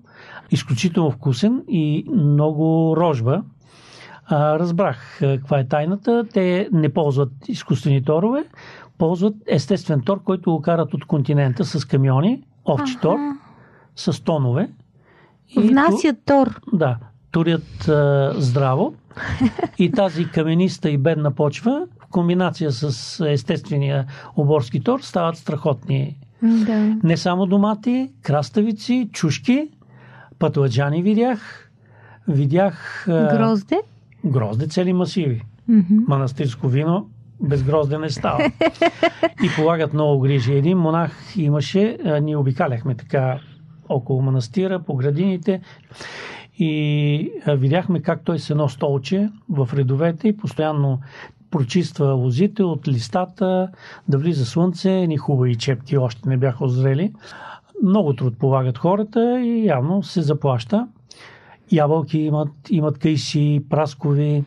Изключително 0.51 1.11
вкусен 1.11 1.63
и 1.67 2.05
много 2.13 2.95
рожба. 2.97 3.43
А, 4.25 4.59
разбрах 4.59 5.17
каква 5.19 5.59
е 5.59 5.67
тайната. 5.67 6.25
Те 6.33 6.69
не 6.71 6.93
ползват 6.93 7.31
изкуствени 7.47 8.03
торове, 8.03 8.43
ползват 8.97 9.35
естествен 9.47 10.01
тор, 10.01 10.23
който 10.23 10.51
го 10.51 10.61
карат 10.61 10.93
от 10.93 11.05
континента 11.05 11.65
с 11.65 11.85
камиони, 11.85 12.43
овчи 12.65 12.97
тор, 13.01 13.17
с 13.95 14.23
тонове. 14.23 14.69
Внасят 15.55 16.17
тор. 16.25 16.59
Да, 16.73 16.97
турят 17.31 17.87
а, 17.87 18.33
здраво. 18.37 18.93
И 19.77 19.91
тази 19.91 20.25
камениста 20.25 20.89
и 20.89 20.97
бедна 20.97 21.31
почва, 21.31 21.87
в 21.99 22.07
комбинация 22.07 22.71
с 22.71 23.25
естествения 23.29 24.05
оборски 24.35 24.79
тор, 24.79 24.99
стават 24.99 25.37
страхотни. 25.37 26.17
Да. 26.41 26.97
Не 27.03 27.17
само 27.17 27.45
домати, 27.45 28.09
краставици, 28.21 29.09
чушки, 29.13 29.69
пътладжани 30.39 31.03
видях. 31.03 31.69
Видях 32.27 33.05
а, 33.07 33.37
Грозде. 33.37 33.81
грозде 34.25 34.67
цели 34.67 34.93
масиви. 34.93 35.43
Мгм. 35.67 35.95
Манастирско 36.07 36.67
вино 36.67 37.07
без 37.41 37.63
грозде 37.63 37.97
не 37.97 38.09
става. 38.09 38.39
И 39.43 39.49
полагат 39.55 39.93
много 39.93 40.21
грижи. 40.21 40.53
Един 40.53 40.77
монах 40.77 41.11
имаше, 41.35 41.97
а, 42.05 42.19
ние 42.19 42.37
обикаляхме 42.37 42.95
така 42.95 43.39
около 43.89 44.21
манастира, 44.21 44.79
по 44.79 44.95
градините 44.95 45.61
и 46.59 47.31
видяхме 47.47 48.01
как 48.01 48.23
той 48.23 48.39
с 48.39 48.49
едно 48.49 48.69
столче 48.69 49.29
в 49.49 49.69
редовете 49.73 50.27
и 50.27 50.37
постоянно 50.37 50.99
прочиства 51.51 52.05
лозите 52.05 52.63
от 52.63 52.87
листата, 52.87 53.69
да 54.07 54.17
влиза 54.17 54.45
слънце, 54.45 54.91
ни 54.91 55.17
хубави 55.17 55.55
чепки 55.55 55.97
още 55.97 56.29
не 56.29 56.37
бяха 56.37 56.65
озрели. 56.65 57.13
Много 57.83 58.13
труд 58.13 58.37
полагат 58.39 58.77
хората 58.77 59.41
и 59.41 59.65
явно 59.65 60.03
се 60.03 60.21
заплаща. 60.21 60.87
Ябълки 61.71 62.17
имат, 62.17 62.51
имат 62.69 62.97
кайси, 62.97 63.63
праскови, 63.69 64.43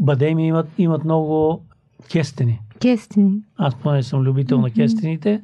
бадеми 0.00 0.46
имат, 0.46 0.68
имат 0.78 1.04
много 1.04 1.62
кестени. 2.12 2.60
Кестени. 2.80 3.40
Аз 3.56 3.74
поне 3.74 4.02
съм 4.02 4.20
любител 4.20 4.60
на 4.60 4.70
кестените. 4.70 5.42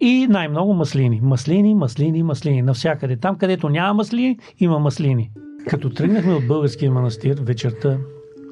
И 0.00 0.26
най-много 0.30 0.74
маслини. 0.74 1.20
Маслини, 1.22 1.74
маслини, 1.74 2.22
маслини. 2.22 2.62
Навсякъде. 2.62 3.16
Там, 3.16 3.36
където 3.36 3.68
няма 3.68 3.94
маслини, 3.94 4.38
има 4.58 4.78
маслини. 4.78 5.30
Като 5.66 5.90
тръгнахме 5.90 6.34
от 6.34 6.46
българския 6.46 6.90
манастир 6.90 7.40
вечерта, 7.42 7.98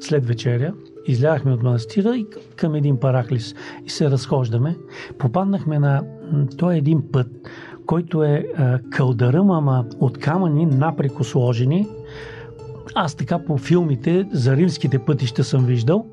след 0.00 0.26
вечеря, 0.26 0.74
изляхме 1.06 1.52
от 1.52 1.62
манастира 1.62 2.16
и 2.16 2.26
към 2.56 2.74
един 2.74 3.00
параклис 3.00 3.54
и 3.86 3.90
се 3.90 4.10
разхождаме. 4.10 4.76
Попаднахме 5.18 5.78
на... 5.78 6.02
Той 6.58 6.74
е 6.74 6.78
един 6.78 7.02
път, 7.12 7.26
който 7.86 8.22
е 8.22 8.46
а, 8.56 8.78
кълдаръм, 8.90 9.50
ама 9.50 9.84
от 10.00 10.18
камъни 10.18 10.66
напреко 10.66 11.24
сложени. 11.24 11.88
Аз 12.94 13.14
така 13.14 13.44
по 13.44 13.58
филмите 13.58 14.28
за 14.32 14.56
римските 14.56 14.98
пътища 14.98 15.44
съм 15.44 15.64
виждал. 15.64 16.06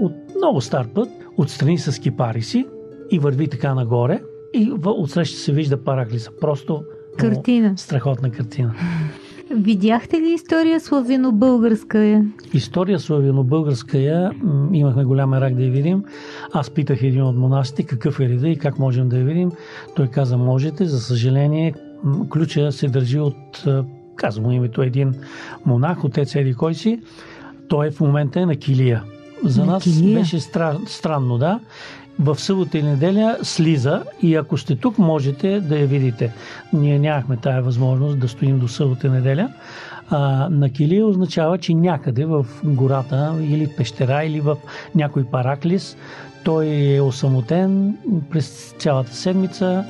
От 0.00 0.12
много 0.36 0.60
стар 0.60 0.88
път, 0.94 1.08
отстрани 1.36 1.78
с 1.78 2.00
кипариси 2.00 2.66
и 3.10 3.18
върви 3.18 3.48
така 3.48 3.74
нагоре 3.74 4.20
и 4.54 4.72
отсреща 4.84 5.38
се 5.38 5.52
вижда 5.52 5.76
параклиса. 5.76 6.30
Просто 6.40 6.84
Картина. 7.18 7.74
страхотна 7.76 8.30
картина. 8.30 8.74
Видяхте 9.50 10.20
ли 10.20 10.32
история 10.34 10.80
славяно-българска? 10.80 12.24
История 12.52 12.98
славяно-българска 12.98 13.98
я, 13.98 14.32
имахме 14.72 15.04
голям 15.04 15.34
рак 15.34 15.54
да 15.54 15.62
я 15.62 15.70
видим. 15.70 16.04
Аз 16.52 16.70
питах 16.70 17.02
един 17.02 17.22
от 17.22 17.36
монасите 17.36 17.82
какъв 17.82 18.20
е 18.20 18.28
реда 18.28 18.48
и 18.48 18.56
как 18.56 18.78
можем 18.78 19.08
да 19.08 19.18
я 19.18 19.24
видим. 19.24 19.50
Той 19.96 20.06
каза, 20.06 20.36
можете. 20.36 20.84
За 20.84 21.00
съжаление, 21.00 21.74
ключа 22.30 22.72
се 22.72 22.88
държи 22.88 23.18
от, 23.18 23.64
казвам 24.16 24.52
името, 24.52 24.82
един 24.82 25.14
монах, 25.66 26.04
отец 26.04 26.34
Еди 26.34 26.54
кой 26.54 26.74
си. 26.74 27.00
Той 27.68 27.90
в 27.90 28.00
момента 28.00 28.40
е 28.40 28.46
на 28.46 28.56
килия. 28.56 29.02
За 29.44 29.64
На 29.64 29.72
нас 29.72 29.82
килия? 29.82 30.18
беше 30.18 30.40
стра, 30.40 30.78
странно, 30.86 31.38
да. 31.38 31.60
В 32.20 32.38
събота 32.38 32.78
и 32.78 32.82
неделя 32.82 33.36
слиза 33.42 34.02
и 34.22 34.34
ако 34.34 34.58
сте 34.58 34.76
тук, 34.76 34.98
можете 34.98 35.60
да 35.60 35.78
я 35.78 35.86
видите. 35.86 36.32
Ние 36.72 36.98
нямахме 36.98 37.36
тая 37.36 37.62
възможност 37.62 38.18
да 38.18 38.28
стоим 38.28 38.58
до 38.58 38.68
събота 38.68 39.06
и 39.06 39.10
неделя. 39.10 39.52
А, 40.10 40.48
на 40.50 40.70
килия 40.70 41.06
означава, 41.06 41.58
че 41.58 41.74
някъде 41.74 42.24
в 42.24 42.46
гората 42.64 43.34
или 43.40 43.68
пещера 43.76 44.24
или 44.24 44.40
в 44.40 44.56
някой 44.94 45.24
параклис 45.24 45.96
той 46.44 46.66
е 46.66 47.00
осамотен 47.00 47.96
през 48.30 48.74
цялата 48.78 49.14
седмица. 49.14 49.84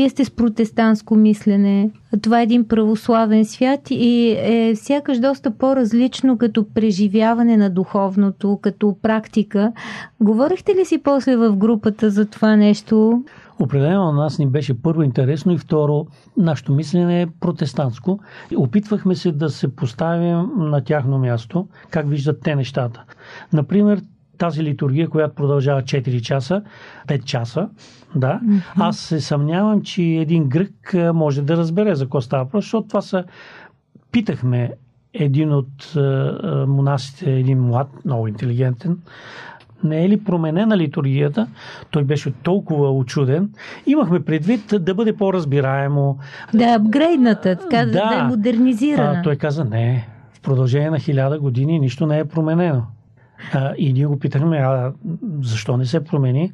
Вие 0.00 0.08
сте 0.08 0.24
с 0.24 0.30
протестантско 0.30 1.16
мислене. 1.16 1.90
Това 2.22 2.40
е 2.40 2.42
един 2.42 2.68
православен 2.68 3.44
свят 3.44 3.80
и 3.90 4.30
е 4.30 4.76
сякаш 4.76 5.18
доста 5.18 5.50
по-различно 5.50 6.38
като 6.38 6.66
преживяване 6.74 7.56
на 7.56 7.70
духовното, 7.70 8.58
като 8.62 8.96
практика. 9.02 9.72
Говорихте 10.20 10.74
ли 10.74 10.84
си 10.84 10.98
после 10.98 11.36
в 11.36 11.56
групата 11.56 12.10
за 12.10 12.26
това 12.26 12.56
нещо? 12.56 13.22
Определено 13.58 14.04
на 14.04 14.12
нас 14.12 14.38
ни 14.38 14.46
беше 14.46 14.82
първо 14.82 15.02
интересно 15.02 15.52
и 15.52 15.58
второ, 15.58 16.06
нашето 16.36 16.72
мислене 16.72 17.22
е 17.22 17.26
протестантско. 17.40 18.20
Опитвахме 18.56 19.14
се 19.14 19.32
да 19.32 19.50
се 19.50 19.76
поставим 19.76 20.48
на 20.56 20.84
тяхно 20.84 21.18
място, 21.18 21.66
как 21.90 22.08
виждат 22.08 22.40
те 22.42 22.56
нещата. 22.56 23.04
Например, 23.52 24.00
тази 24.40 24.62
литургия, 24.62 25.08
която 25.08 25.34
продължава 25.34 25.82
4 25.82 26.20
часа, 26.20 26.62
5 27.08 27.24
часа, 27.24 27.68
да, 28.14 28.40
аз 28.76 28.98
се 28.98 29.20
съмнявам, 29.20 29.82
че 29.82 30.02
един 30.02 30.48
грък 30.48 30.94
може 31.14 31.42
да 31.42 31.56
разбере 31.56 31.94
за 31.94 32.04
какво 32.04 32.20
става 32.20 32.44
въпрос, 32.44 32.64
защото 32.64 32.88
това 32.88 33.00
са... 33.00 33.24
Питахме 34.12 34.72
един 35.14 35.52
от 35.52 35.94
монасите, 36.66 37.32
един 37.32 37.60
млад, 37.60 37.88
много 38.04 38.28
интелигентен, 38.28 38.98
не 39.84 40.04
е 40.04 40.08
ли 40.08 40.24
променена 40.24 40.76
литургията? 40.76 41.46
Той 41.90 42.04
беше 42.04 42.30
толкова 42.30 42.90
очуден. 42.90 43.50
Имахме 43.86 44.24
предвид 44.24 44.74
да 44.80 44.94
бъде 44.94 45.16
по-разбираемо. 45.16 46.18
Да 46.54 46.64
е 46.64 46.74
апгрейдната, 46.74 47.56
така 47.56 47.76
да, 47.76 47.92
Да. 47.92 48.08
да 48.08 48.20
е 48.20 48.22
модернизирана. 48.22 49.18
А, 49.18 49.22
той 49.22 49.36
каза, 49.36 49.64
не, 49.64 50.08
в 50.32 50.40
продължение 50.40 50.90
на 50.90 50.98
хиляда 50.98 51.38
години 51.38 51.78
нищо 51.78 52.06
не 52.06 52.18
е 52.18 52.24
променено. 52.24 52.82
А, 53.52 53.74
и 53.78 53.92
ние 53.92 54.06
го 54.06 54.18
питахме, 54.18 54.56
а 54.56 54.92
защо 55.42 55.76
не 55.76 55.86
се 55.86 56.04
промени? 56.04 56.52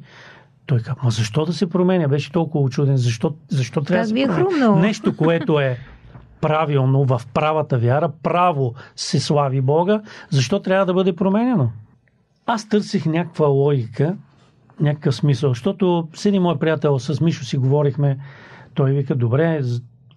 Той 0.65 0.79
каза, 0.79 0.95
ма 1.03 1.11
защо 1.11 1.45
да 1.45 1.53
се 1.53 1.69
променя? 1.69 2.07
Беше 2.07 2.31
толкова 2.31 2.63
очуден. 2.63 2.97
Защо, 2.97 3.35
защо 3.49 3.81
трябва 3.81 4.03
да 4.03 4.07
се 4.07 4.13
промени? 4.13 4.33
хрумнало? 4.33 4.75
Нещо, 4.75 5.17
което 5.17 5.59
е 5.59 5.77
правилно 6.41 7.05
в 7.05 7.21
правата 7.33 7.77
вяра, 7.77 8.11
право 8.23 8.73
се 8.95 9.19
слави 9.19 9.61
Бога, 9.61 10.01
защо 10.29 10.59
трябва 10.59 10.85
да 10.85 10.93
бъде 10.93 11.15
променено? 11.15 11.69
Аз 12.45 12.69
търсих 12.69 13.05
някаква 13.05 13.47
логика, 13.47 14.15
някакъв 14.79 15.15
смисъл, 15.15 15.49
защото 15.49 16.07
с 16.13 16.25
един 16.25 16.41
мой 16.41 16.59
приятел 16.59 16.99
с 16.99 17.21
Мишо 17.21 17.45
си 17.45 17.57
говорихме, 17.57 18.17
той 18.73 18.91
вика, 18.91 19.15
добре, 19.15 19.61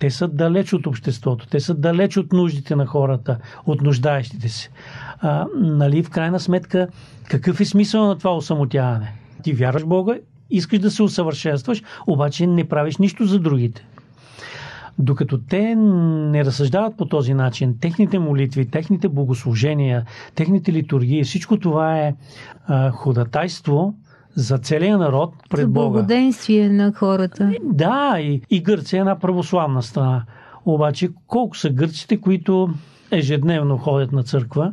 те 0.00 0.10
са 0.10 0.28
далеч 0.28 0.72
от 0.72 0.86
обществото, 0.86 1.46
те 1.46 1.60
са 1.60 1.74
далеч 1.74 2.16
от 2.16 2.32
нуждите 2.32 2.76
на 2.76 2.86
хората, 2.86 3.38
от 3.66 3.82
нуждаещите 3.82 4.48
се. 4.48 4.70
А, 5.20 5.46
нали, 5.54 6.02
в 6.02 6.10
крайна 6.10 6.40
сметка, 6.40 6.88
какъв 7.28 7.60
е 7.60 7.64
смисъл 7.64 8.06
на 8.06 8.18
това 8.18 8.36
осамотяване? 8.36 9.12
Ти 9.42 9.52
вярваш 9.52 9.84
Бога, 9.84 10.14
искаш 10.50 10.78
да 10.78 10.90
се 10.90 11.02
усъвършенстваш, 11.02 11.82
обаче 12.06 12.46
не 12.46 12.68
правиш 12.68 12.96
нищо 12.96 13.24
за 13.24 13.38
другите. 13.38 13.86
Докато 14.98 15.38
те 15.38 15.74
не 15.74 16.44
разсъждават 16.44 16.96
по 16.96 17.06
този 17.06 17.34
начин, 17.34 17.78
техните 17.80 18.18
молитви, 18.18 18.70
техните 18.70 19.08
богослужения, 19.08 20.04
техните 20.34 20.72
литургии, 20.72 21.24
всичко 21.24 21.58
това 21.58 21.98
е 21.98 22.14
а, 22.66 22.90
ходатайство 22.90 23.94
за 24.35 24.59
целия 24.59 24.99
народ 24.99 25.35
За 25.43 25.49
пред 25.51 25.73
Бога. 25.73 25.88
благоденствие 25.88 26.69
на 26.69 26.93
хората. 26.93 27.53
Да, 27.62 28.16
и, 28.21 28.43
и 28.51 28.62
Гърция 28.62 28.99
е 28.99 29.01
една 29.01 29.19
православна 29.19 29.83
страна. 29.83 30.25
Обаче 30.66 31.09
колко 31.27 31.57
са 31.57 31.71
гърците, 31.71 32.21
които 32.21 32.71
ежедневно 33.11 33.79
ходят 33.79 34.12
на 34.12 34.23
църква 34.23 34.73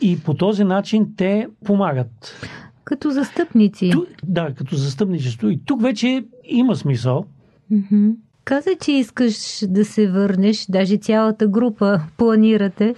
и 0.00 0.20
по 0.20 0.34
този 0.34 0.64
начин 0.64 1.08
те 1.16 1.48
помагат. 1.64 2.40
Като 2.84 3.10
застъпници. 3.10 3.90
Ту, 3.90 4.04
да, 4.24 4.54
като 4.54 4.76
застъпничество. 4.76 5.48
И 5.48 5.60
тук 5.64 5.82
вече 5.82 6.24
има 6.44 6.76
смисъл. 6.76 7.24
Мгм. 7.70 8.10
Каза, 8.44 8.70
че 8.80 8.92
искаш 8.92 9.34
да 9.68 9.84
се 9.84 10.10
върнеш, 10.10 10.66
даже 10.68 10.96
цялата 10.96 11.46
група 11.46 12.00
планирате. 12.16 12.94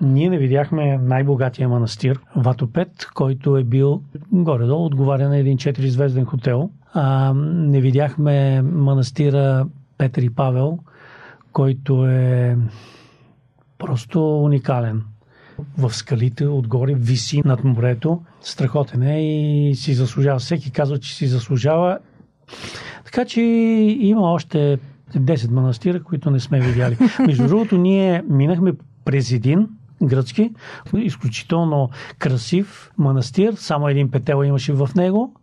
Ние 0.00 0.30
не 0.30 0.38
видяхме 0.38 0.98
най-богатия 0.98 1.68
манастир, 1.68 2.20
Ватопет, 2.36 3.06
който 3.14 3.56
е 3.56 3.64
бил 3.64 4.02
горе-долу, 4.32 4.86
отговаря 4.86 5.28
на 5.28 5.36
един 5.36 5.58
4-звезден 5.58 6.24
хотел. 6.24 6.70
А, 6.92 7.32
не 7.34 7.80
видяхме 7.80 8.62
манастира 8.62 9.66
Петър 9.98 10.22
и 10.22 10.30
Павел, 10.30 10.78
който 11.52 12.06
е 12.06 12.56
просто 13.78 14.42
уникален. 14.42 15.02
В 15.78 15.94
скалите 15.94 16.46
отгоре 16.46 16.94
виси 16.94 17.42
над 17.44 17.64
морето. 17.64 18.20
Страхотен 18.40 19.02
е 19.02 19.22
и 19.68 19.74
си 19.74 19.94
заслужава. 19.94 20.38
Всеки 20.38 20.70
казва, 20.70 20.98
че 20.98 21.14
си 21.14 21.26
заслужава. 21.26 21.98
Така 23.04 23.24
че 23.24 23.40
има 24.00 24.32
още 24.32 24.78
10 25.14 25.50
манастира, 25.50 26.02
които 26.02 26.30
не 26.30 26.40
сме 26.40 26.60
видяли. 26.60 26.96
Между 27.26 27.48
другото, 27.48 27.78
ние 27.78 28.22
минахме 28.28 28.72
през 29.04 29.32
един 29.32 29.68
гръцки, 30.02 30.50
изключително 30.96 31.90
красив 32.18 32.90
манастир, 32.98 33.54
само 33.54 33.88
един 33.88 34.10
петел 34.10 34.44
имаше 34.44 34.72
в 34.72 34.88
него, 34.96 35.34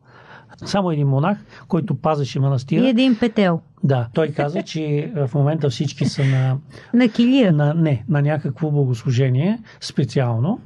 само 0.65 0.91
един 0.91 1.07
монах, 1.07 1.37
който 1.67 1.95
пазеше 1.95 2.39
манастира. 2.39 2.85
И 2.85 2.89
един 2.89 3.19
петел. 3.19 3.61
Да, 3.83 4.07
той 4.13 4.27
каза, 4.27 4.61
че 4.61 5.11
в 5.15 5.29
момента 5.35 5.69
всички 5.69 6.05
са 6.05 6.25
на... 6.25 6.57
На 6.93 7.09
килия? 7.09 7.53
На, 7.53 7.73
не, 7.73 8.03
на 8.09 8.21
някакво 8.21 8.71
богослужение 8.71 9.59
специално 9.81 10.59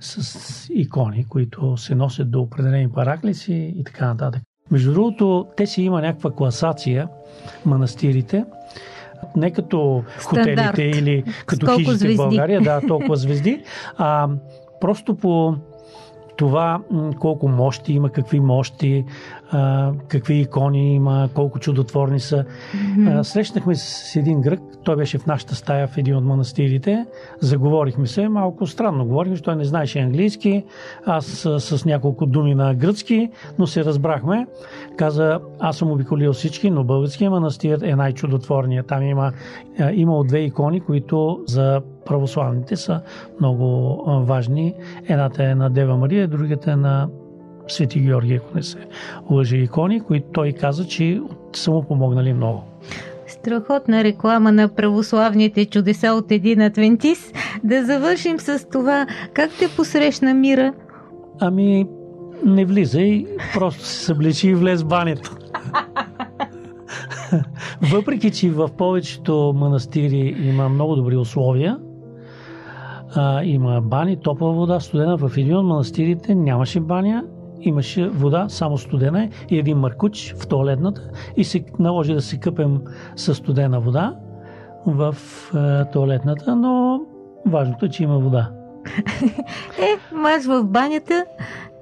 с 0.00 0.68
икони, 0.74 1.24
които 1.28 1.76
се 1.76 1.94
носят 1.94 2.30
до 2.30 2.40
определени 2.40 2.90
параклиси 2.90 3.74
и 3.76 3.84
така 3.84 4.06
нататък. 4.06 4.42
Между 4.70 4.92
другото, 4.92 5.46
те 5.56 5.66
си 5.66 5.82
има 5.82 6.00
някаква 6.00 6.30
класация, 6.30 7.08
манастирите, 7.66 8.44
не 9.36 9.50
като 9.50 10.02
Стандарт. 10.18 10.70
хотелите 10.70 10.82
или 10.98 11.24
като 11.46 11.66
колко 11.66 11.78
хижите 11.78 11.96
звезди. 11.96 12.14
в 12.14 12.16
България, 12.16 12.60
да, 12.60 12.80
толкова 12.88 13.16
звезди, 13.16 13.62
а 13.98 14.28
просто 14.80 15.14
по 15.14 15.54
това 16.36 16.80
колко 17.18 17.48
мощи 17.48 17.92
има, 17.92 18.10
какви 18.10 18.40
мощи, 18.40 19.04
а, 19.50 19.92
какви 20.08 20.34
икони 20.34 20.94
има, 20.94 21.28
колко 21.34 21.58
чудотворни 21.58 22.20
са. 22.20 22.44
А, 23.06 23.24
срещнахме 23.24 23.74
с 23.74 24.16
един 24.16 24.40
грък, 24.40 24.60
той 24.84 24.96
беше 24.96 25.18
в 25.18 25.26
нашата 25.26 25.54
стая 25.54 25.86
в 25.86 25.98
един 25.98 26.16
от 26.16 26.24
манастирите, 26.24 27.06
заговорихме 27.40 28.06
се, 28.06 28.28
малко 28.28 28.66
странно 28.66 29.06
говорихме, 29.06 29.38
той 29.38 29.56
не 29.56 29.64
знаеше 29.64 29.98
английски, 29.98 30.64
аз 31.06 31.46
а, 31.46 31.60
с 31.60 31.84
няколко 31.84 32.26
думи 32.26 32.54
на 32.54 32.74
гръцки, 32.74 33.30
но 33.58 33.66
се 33.66 33.84
разбрахме. 33.84 34.46
Каза, 34.96 35.40
аз 35.60 35.76
съм 35.76 35.90
обиколил 35.90 36.32
всички, 36.32 36.70
но 36.70 36.84
българския 36.84 37.30
манастир 37.30 37.78
е 37.82 37.96
най-чудотворният. 37.96 38.86
Там 38.86 39.02
има, 39.02 39.32
има 39.92 40.24
две 40.24 40.38
икони, 40.38 40.80
които 40.80 41.44
за 41.46 41.80
православните 42.06 42.76
са 42.76 43.00
много 43.40 43.96
важни. 44.26 44.74
Едната 45.08 45.44
е 45.44 45.54
на 45.54 45.70
Дева 45.70 45.96
Мария, 45.96 46.28
другата 46.28 46.72
е 46.72 46.76
на 46.76 47.08
Свети 47.68 48.00
Георгий, 48.00 48.36
ако 48.36 48.56
не 48.56 48.62
се 48.62 48.78
лъжи 49.30 49.56
икони, 49.56 50.00
които 50.00 50.26
той 50.32 50.52
каза, 50.52 50.86
че 50.86 51.20
са 51.52 51.70
му 51.70 51.82
помогнали 51.82 52.32
много. 52.32 52.64
Страхотна 53.26 54.04
реклама 54.04 54.52
на 54.52 54.68
православните 54.68 55.64
чудеса 55.64 56.12
от 56.12 56.32
един 56.32 56.60
адвентист. 56.60 57.34
Да 57.64 57.84
завършим 57.84 58.40
с 58.40 58.68
това. 58.72 59.06
Как 59.32 59.50
те 59.58 59.68
посрещна 59.76 60.34
мира? 60.34 60.72
Ами, 61.40 61.86
не 62.46 62.64
влизай, 62.64 63.26
просто 63.54 63.84
се 63.84 64.04
съблечи 64.04 64.48
и 64.48 64.54
влез 64.54 64.82
в 64.82 64.86
банята. 64.86 65.36
Въпреки, 67.92 68.30
че 68.30 68.50
в 68.50 68.68
повечето 68.78 69.54
манастири 69.56 70.36
има 70.42 70.68
много 70.68 70.96
добри 70.96 71.16
условия, 71.16 71.78
а, 73.14 73.44
има 73.44 73.80
бани, 73.80 74.16
топла 74.16 74.52
вода, 74.52 74.80
студена. 74.80 75.16
В 75.16 75.32
един 75.36 75.56
от 75.56 75.66
манастирите 75.66 76.34
нямаше 76.34 76.80
баня, 76.80 77.24
имаше 77.60 78.08
вода, 78.08 78.46
само 78.48 78.78
студена 78.78 79.28
и 79.48 79.58
един 79.58 79.78
маркуч 79.78 80.34
в 80.38 80.46
туалетната 80.46 81.10
и 81.36 81.44
се 81.44 81.64
наложи 81.78 82.14
да 82.14 82.20
се 82.20 82.40
къпем 82.40 82.80
с 83.16 83.34
студена 83.34 83.80
вода 83.80 84.16
в 84.86 85.16
а, 85.54 85.84
туалетната, 85.84 86.56
но 86.56 87.00
важното 87.46 87.86
е, 87.86 87.88
че 87.88 88.02
има 88.02 88.18
вода. 88.18 88.50
Е, 89.78 90.14
маж 90.14 90.44
в 90.44 90.64
банята 90.64 91.24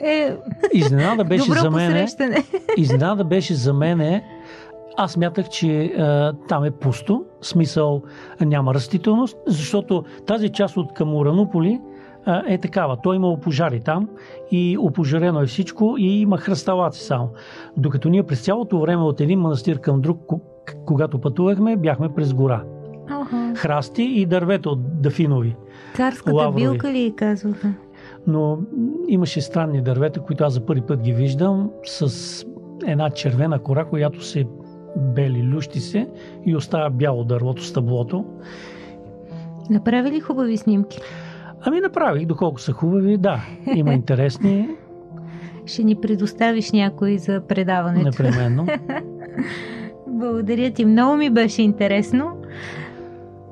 е 0.01 0.37
Изненада 0.73 1.25
беше 1.25 1.49
добро 1.49 1.61
за 1.61 1.71
мен. 1.71 2.07
Изненада 2.77 3.25
беше 3.25 3.55
за 3.55 3.73
мен. 3.73 4.21
Аз 4.97 5.17
мятах, 5.17 5.49
че 5.49 5.85
а, 5.85 6.33
там 6.49 6.65
е 6.65 6.71
пусто, 6.71 7.25
смисъл 7.43 8.03
няма 8.41 8.75
растителност, 8.75 9.37
защото 9.47 10.05
тази 10.27 10.49
част 10.49 10.77
от 10.77 10.95
към 10.95 11.15
Уранополи 11.15 11.81
е 12.49 12.59
такава. 12.59 12.97
Той 13.03 13.17
имало 13.17 13.41
пожари 13.41 13.81
там 13.81 14.09
и 14.51 14.79
опожарено 14.81 15.41
е 15.41 15.47
всичко 15.47 15.95
и 15.99 16.21
има 16.21 16.39
хръсталаци 16.39 17.01
само. 17.05 17.31
Докато 17.77 18.09
ние 18.09 18.23
през 18.23 18.45
цялото 18.45 18.81
време 18.81 19.03
от 19.03 19.21
един 19.21 19.41
манастир 19.41 19.81
към 19.81 20.01
друг, 20.01 20.21
ко- 20.27 20.41
когато 20.87 21.21
пътувахме, 21.21 21.77
бяхме 21.77 22.09
през 22.15 22.35
гора. 22.35 22.63
Аха. 23.09 23.53
Храсти 23.57 24.03
и 24.03 24.27
дървета 24.27 24.71
от 24.71 25.03
дафинови. 25.03 25.57
Царската 25.95 26.37
Лаврови. 26.37 26.63
билка 26.63 26.93
ли 26.93 27.13
казваха? 27.17 27.75
но 28.27 28.59
имаше 29.09 29.41
странни 29.41 29.83
дървета, 29.83 30.21
които 30.21 30.45
аз 30.45 30.53
за 30.53 30.67
първи 30.67 30.81
път 30.81 31.01
ги 31.03 31.13
виждам 31.13 31.71
с 31.85 32.45
една 32.87 33.11
червена 33.11 33.59
кора, 33.59 33.85
която 33.85 34.25
се 34.25 34.47
бели, 34.97 35.55
лющи 35.55 35.81
се 35.81 36.09
и 36.47 36.57
остава 36.57 36.91
бяло 36.91 37.25
дървото, 37.25 37.65
стъблото. 37.65 38.25
Направи 39.71 40.11
ли 40.11 40.21
хубави 40.21 40.57
снимки? 40.57 40.99
Ами 41.61 41.81
направих, 41.81 42.27
доколко 42.27 42.61
са 42.61 42.73
хубави, 42.73 43.17
да, 43.17 43.41
има 43.75 43.95
интересни, 43.95 44.69
Ще 45.67 45.85
ни 45.85 45.95
предоставиш 45.95 46.73
някой 46.73 47.19
за 47.19 47.41
предаването. 47.49 48.05
непременно. 48.05 48.67
Благодаря 50.09 50.71
ти. 50.71 50.85
Много 50.85 51.17
ми 51.17 51.31
беше 51.31 51.63
интересно. 51.63 52.33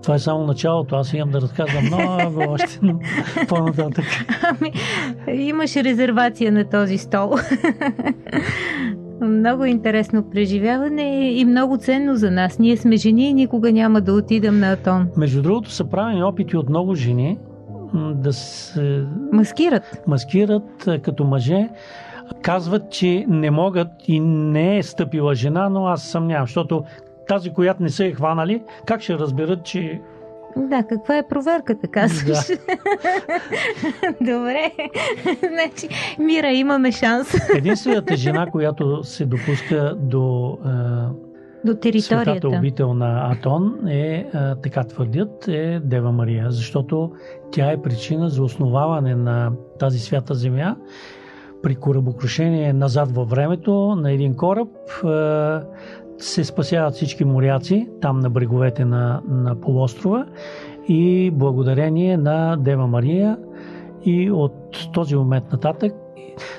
Това 0.03 0.15
е 0.15 0.19
само 0.19 0.45
началото, 0.45 0.97
аз 0.97 1.13
имам 1.13 1.31
да 1.31 1.41
разказвам 1.41 1.85
много 1.85 2.53
още, 2.53 2.79
но 2.83 2.99
по-нататък. 3.49 4.05
Ами, 4.43 4.73
имаше 5.43 5.85
резервация 5.85 6.53
на 6.53 6.65
този 6.65 6.99
стол. 6.99 7.35
много 9.23 9.65
интересно 9.65 10.31
преживяване 10.31 11.31
и 11.33 11.45
много 11.45 11.77
ценно 11.79 12.17
за 12.17 12.31
нас. 12.31 12.59
Ние 12.59 12.77
сме 12.77 12.97
жени 12.97 13.29
и 13.29 13.35
никога 13.35 13.73
няма 13.73 14.01
да 14.01 14.13
отидем 14.13 14.61
на 14.61 14.73
Атон. 14.73 15.09
Между 15.17 15.43
другото 15.43 15.71
са 15.71 15.85
правени 15.85 16.23
опити 16.23 16.57
от 16.57 16.69
много 16.69 16.95
жени 16.95 17.39
да 17.95 18.33
се 18.33 19.05
Маскират. 19.33 20.03
маскират 20.07 20.63
като 21.03 21.25
мъже. 21.25 21.69
Казват, 22.43 22.91
че 22.91 23.25
не 23.29 23.51
могат 23.51 23.89
и 24.07 24.21
не 24.21 24.79
е 24.79 24.83
стъпила 24.83 25.35
жена, 25.35 25.69
но 25.69 25.87
аз 25.87 26.03
съмнявам, 26.03 26.47
защото 26.47 26.85
тази, 27.29 27.51
която 27.53 27.83
не 27.83 27.89
са 27.89 28.05
е 28.05 28.13
хванали, 28.13 28.63
как 28.87 29.01
ще 29.01 29.15
разберат, 29.19 29.65
че 29.65 30.01
Да, 30.57 30.83
каква 30.83 31.19
е 31.19 31.29
проверката, 31.29 31.89
казваш? 31.89 32.47
Добре. 34.21 34.73
значи, 35.53 35.89
Мира, 36.19 36.49
имаме 36.49 36.93
шанс 36.93 37.35
единствената 37.57 38.17
жена, 38.17 38.47
която 38.47 39.05
се 39.05 39.27
допуска 39.27 39.95
до 39.97 40.59
до 41.65 41.73
светата 41.73 41.81
територията. 41.81 42.49
обител 42.49 42.95
на 42.95 43.33
Атон 43.33 43.89
е, 43.89 44.27
така 44.63 44.85
твърдят, 44.85 45.49
е 45.49 45.81
Дева 45.85 46.13
Мария, 46.13 46.51
защото 46.51 47.13
тя 47.53 47.73
е 47.73 47.83
причина 47.83 48.29
за 48.29 48.43
основаване 48.43 49.15
на 49.15 49.53
тази 49.79 49.99
свята 49.99 50.35
земя 50.35 50.77
при 51.63 51.75
корабокрушение 51.75 52.73
назад 52.73 53.13
във 53.13 53.31
времето 53.31 53.97
на 53.97 54.13
един 54.13 54.35
кораб 54.35 54.69
се 56.19 56.45
спасяват 56.45 56.95
всички 56.95 57.25
моряци 57.25 57.89
там 58.01 58.19
на 58.21 58.31
бреговете 58.31 58.85
на, 58.85 59.23
на 59.29 59.61
полуострова 59.61 60.27
и 60.89 61.31
благодарение 61.31 62.17
на 62.17 62.57
Дева 62.57 62.87
Мария 62.87 63.39
и 64.05 64.31
от 64.31 64.53
този 64.93 65.17
момент 65.17 65.45
нататък 65.53 65.93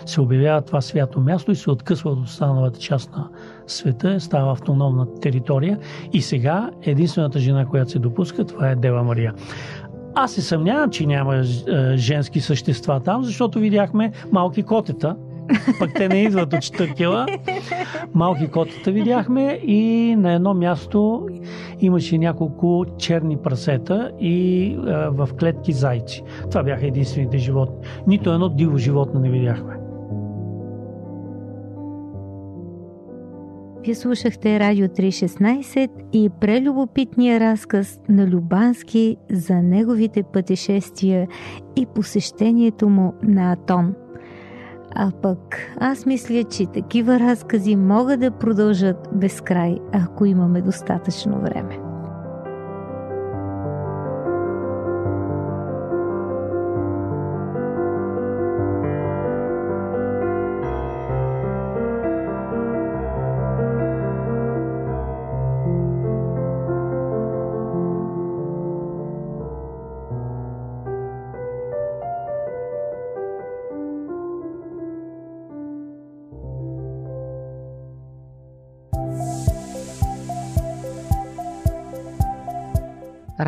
се 0.05 0.21
обявява 0.21 0.61
това 0.61 0.81
свято 0.81 1.19
място 1.19 1.51
и 1.51 1.55
се 1.55 1.71
откъсва 1.71 2.11
от 2.11 2.19
останалата 2.19 2.79
част 2.79 3.11
на 3.11 3.29
света, 3.67 4.19
става 4.19 4.51
автономна 4.51 5.07
територия 5.21 5.79
и 6.13 6.21
сега 6.21 6.71
единствената 6.81 7.39
жена, 7.39 7.65
която 7.65 7.91
се 7.91 7.99
допуска, 7.99 8.45
това 8.45 8.69
е 8.69 8.75
Дева 8.75 9.03
Мария. 9.03 9.33
Аз 10.15 10.31
се 10.31 10.41
съмнявам, 10.41 10.89
че 10.89 11.05
няма 11.05 11.35
е, 11.35 11.43
женски 11.97 12.41
същества 12.41 12.99
там, 12.99 13.23
защото 13.23 13.59
видяхме 13.59 14.11
малки 14.31 14.63
котета, 14.63 15.15
пък 15.79 15.93
те 15.95 16.07
не 16.07 16.23
идват 16.23 16.53
от 16.53 16.61
Штъркела. 16.61 17.25
Малки 18.13 18.47
котета 18.47 18.91
видяхме 18.91 19.59
и 19.63 20.15
на 20.15 20.33
едно 20.33 20.53
място 20.53 21.27
имаше 21.81 22.17
няколко 22.17 22.85
черни 22.97 23.37
прасета 23.37 24.11
и 24.19 24.65
е, 24.71 24.75
в 25.09 25.29
клетки 25.39 25.71
зайци. 25.71 26.23
Това 26.49 26.63
бяха 26.63 26.87
единствените 26.87 27.37
животни. 27.37 27.87
Нито 28.07 28.33
едно 28.33 28.49
диво 28.49 28.77
животно 28.77 29.19
не 29.19 29.29
видяхме. 29.29 29.75
Вие 33.85 33.95
слушахте 33.95 34.59
Радио 34.59 34.87
316 34.87 35.89
и 36.13 36.29
прелюбопитния 36.41 37.39
разказ 37.39 37.99
на 38.09 38.27
Любански 38.27 39.17
за 39.31 39.55
неговите 39.55 40.23
пътешествия 40.23 41.27
и 41.75 41.85
посещението 41.85 42.89
му 42.89 43.13
на 43.23 43.51
Атон. 43.51 43.95
А 44.95 45.11
пък 45.21 45.57
аз 45.79 46.05
мисля, 46.05 46.43
че 46.43 46.65
такива 46.65 47.19
разкази 47.19 47.75
могат 47.75 48.19
да 48.19 48.31
продължат 48.31 49.09
безкрай, 49.13 49.77
ако 49.93 50.25
имаме 50.25 50.61
достатъчно 50.61 51.41
време. 51.41 51.84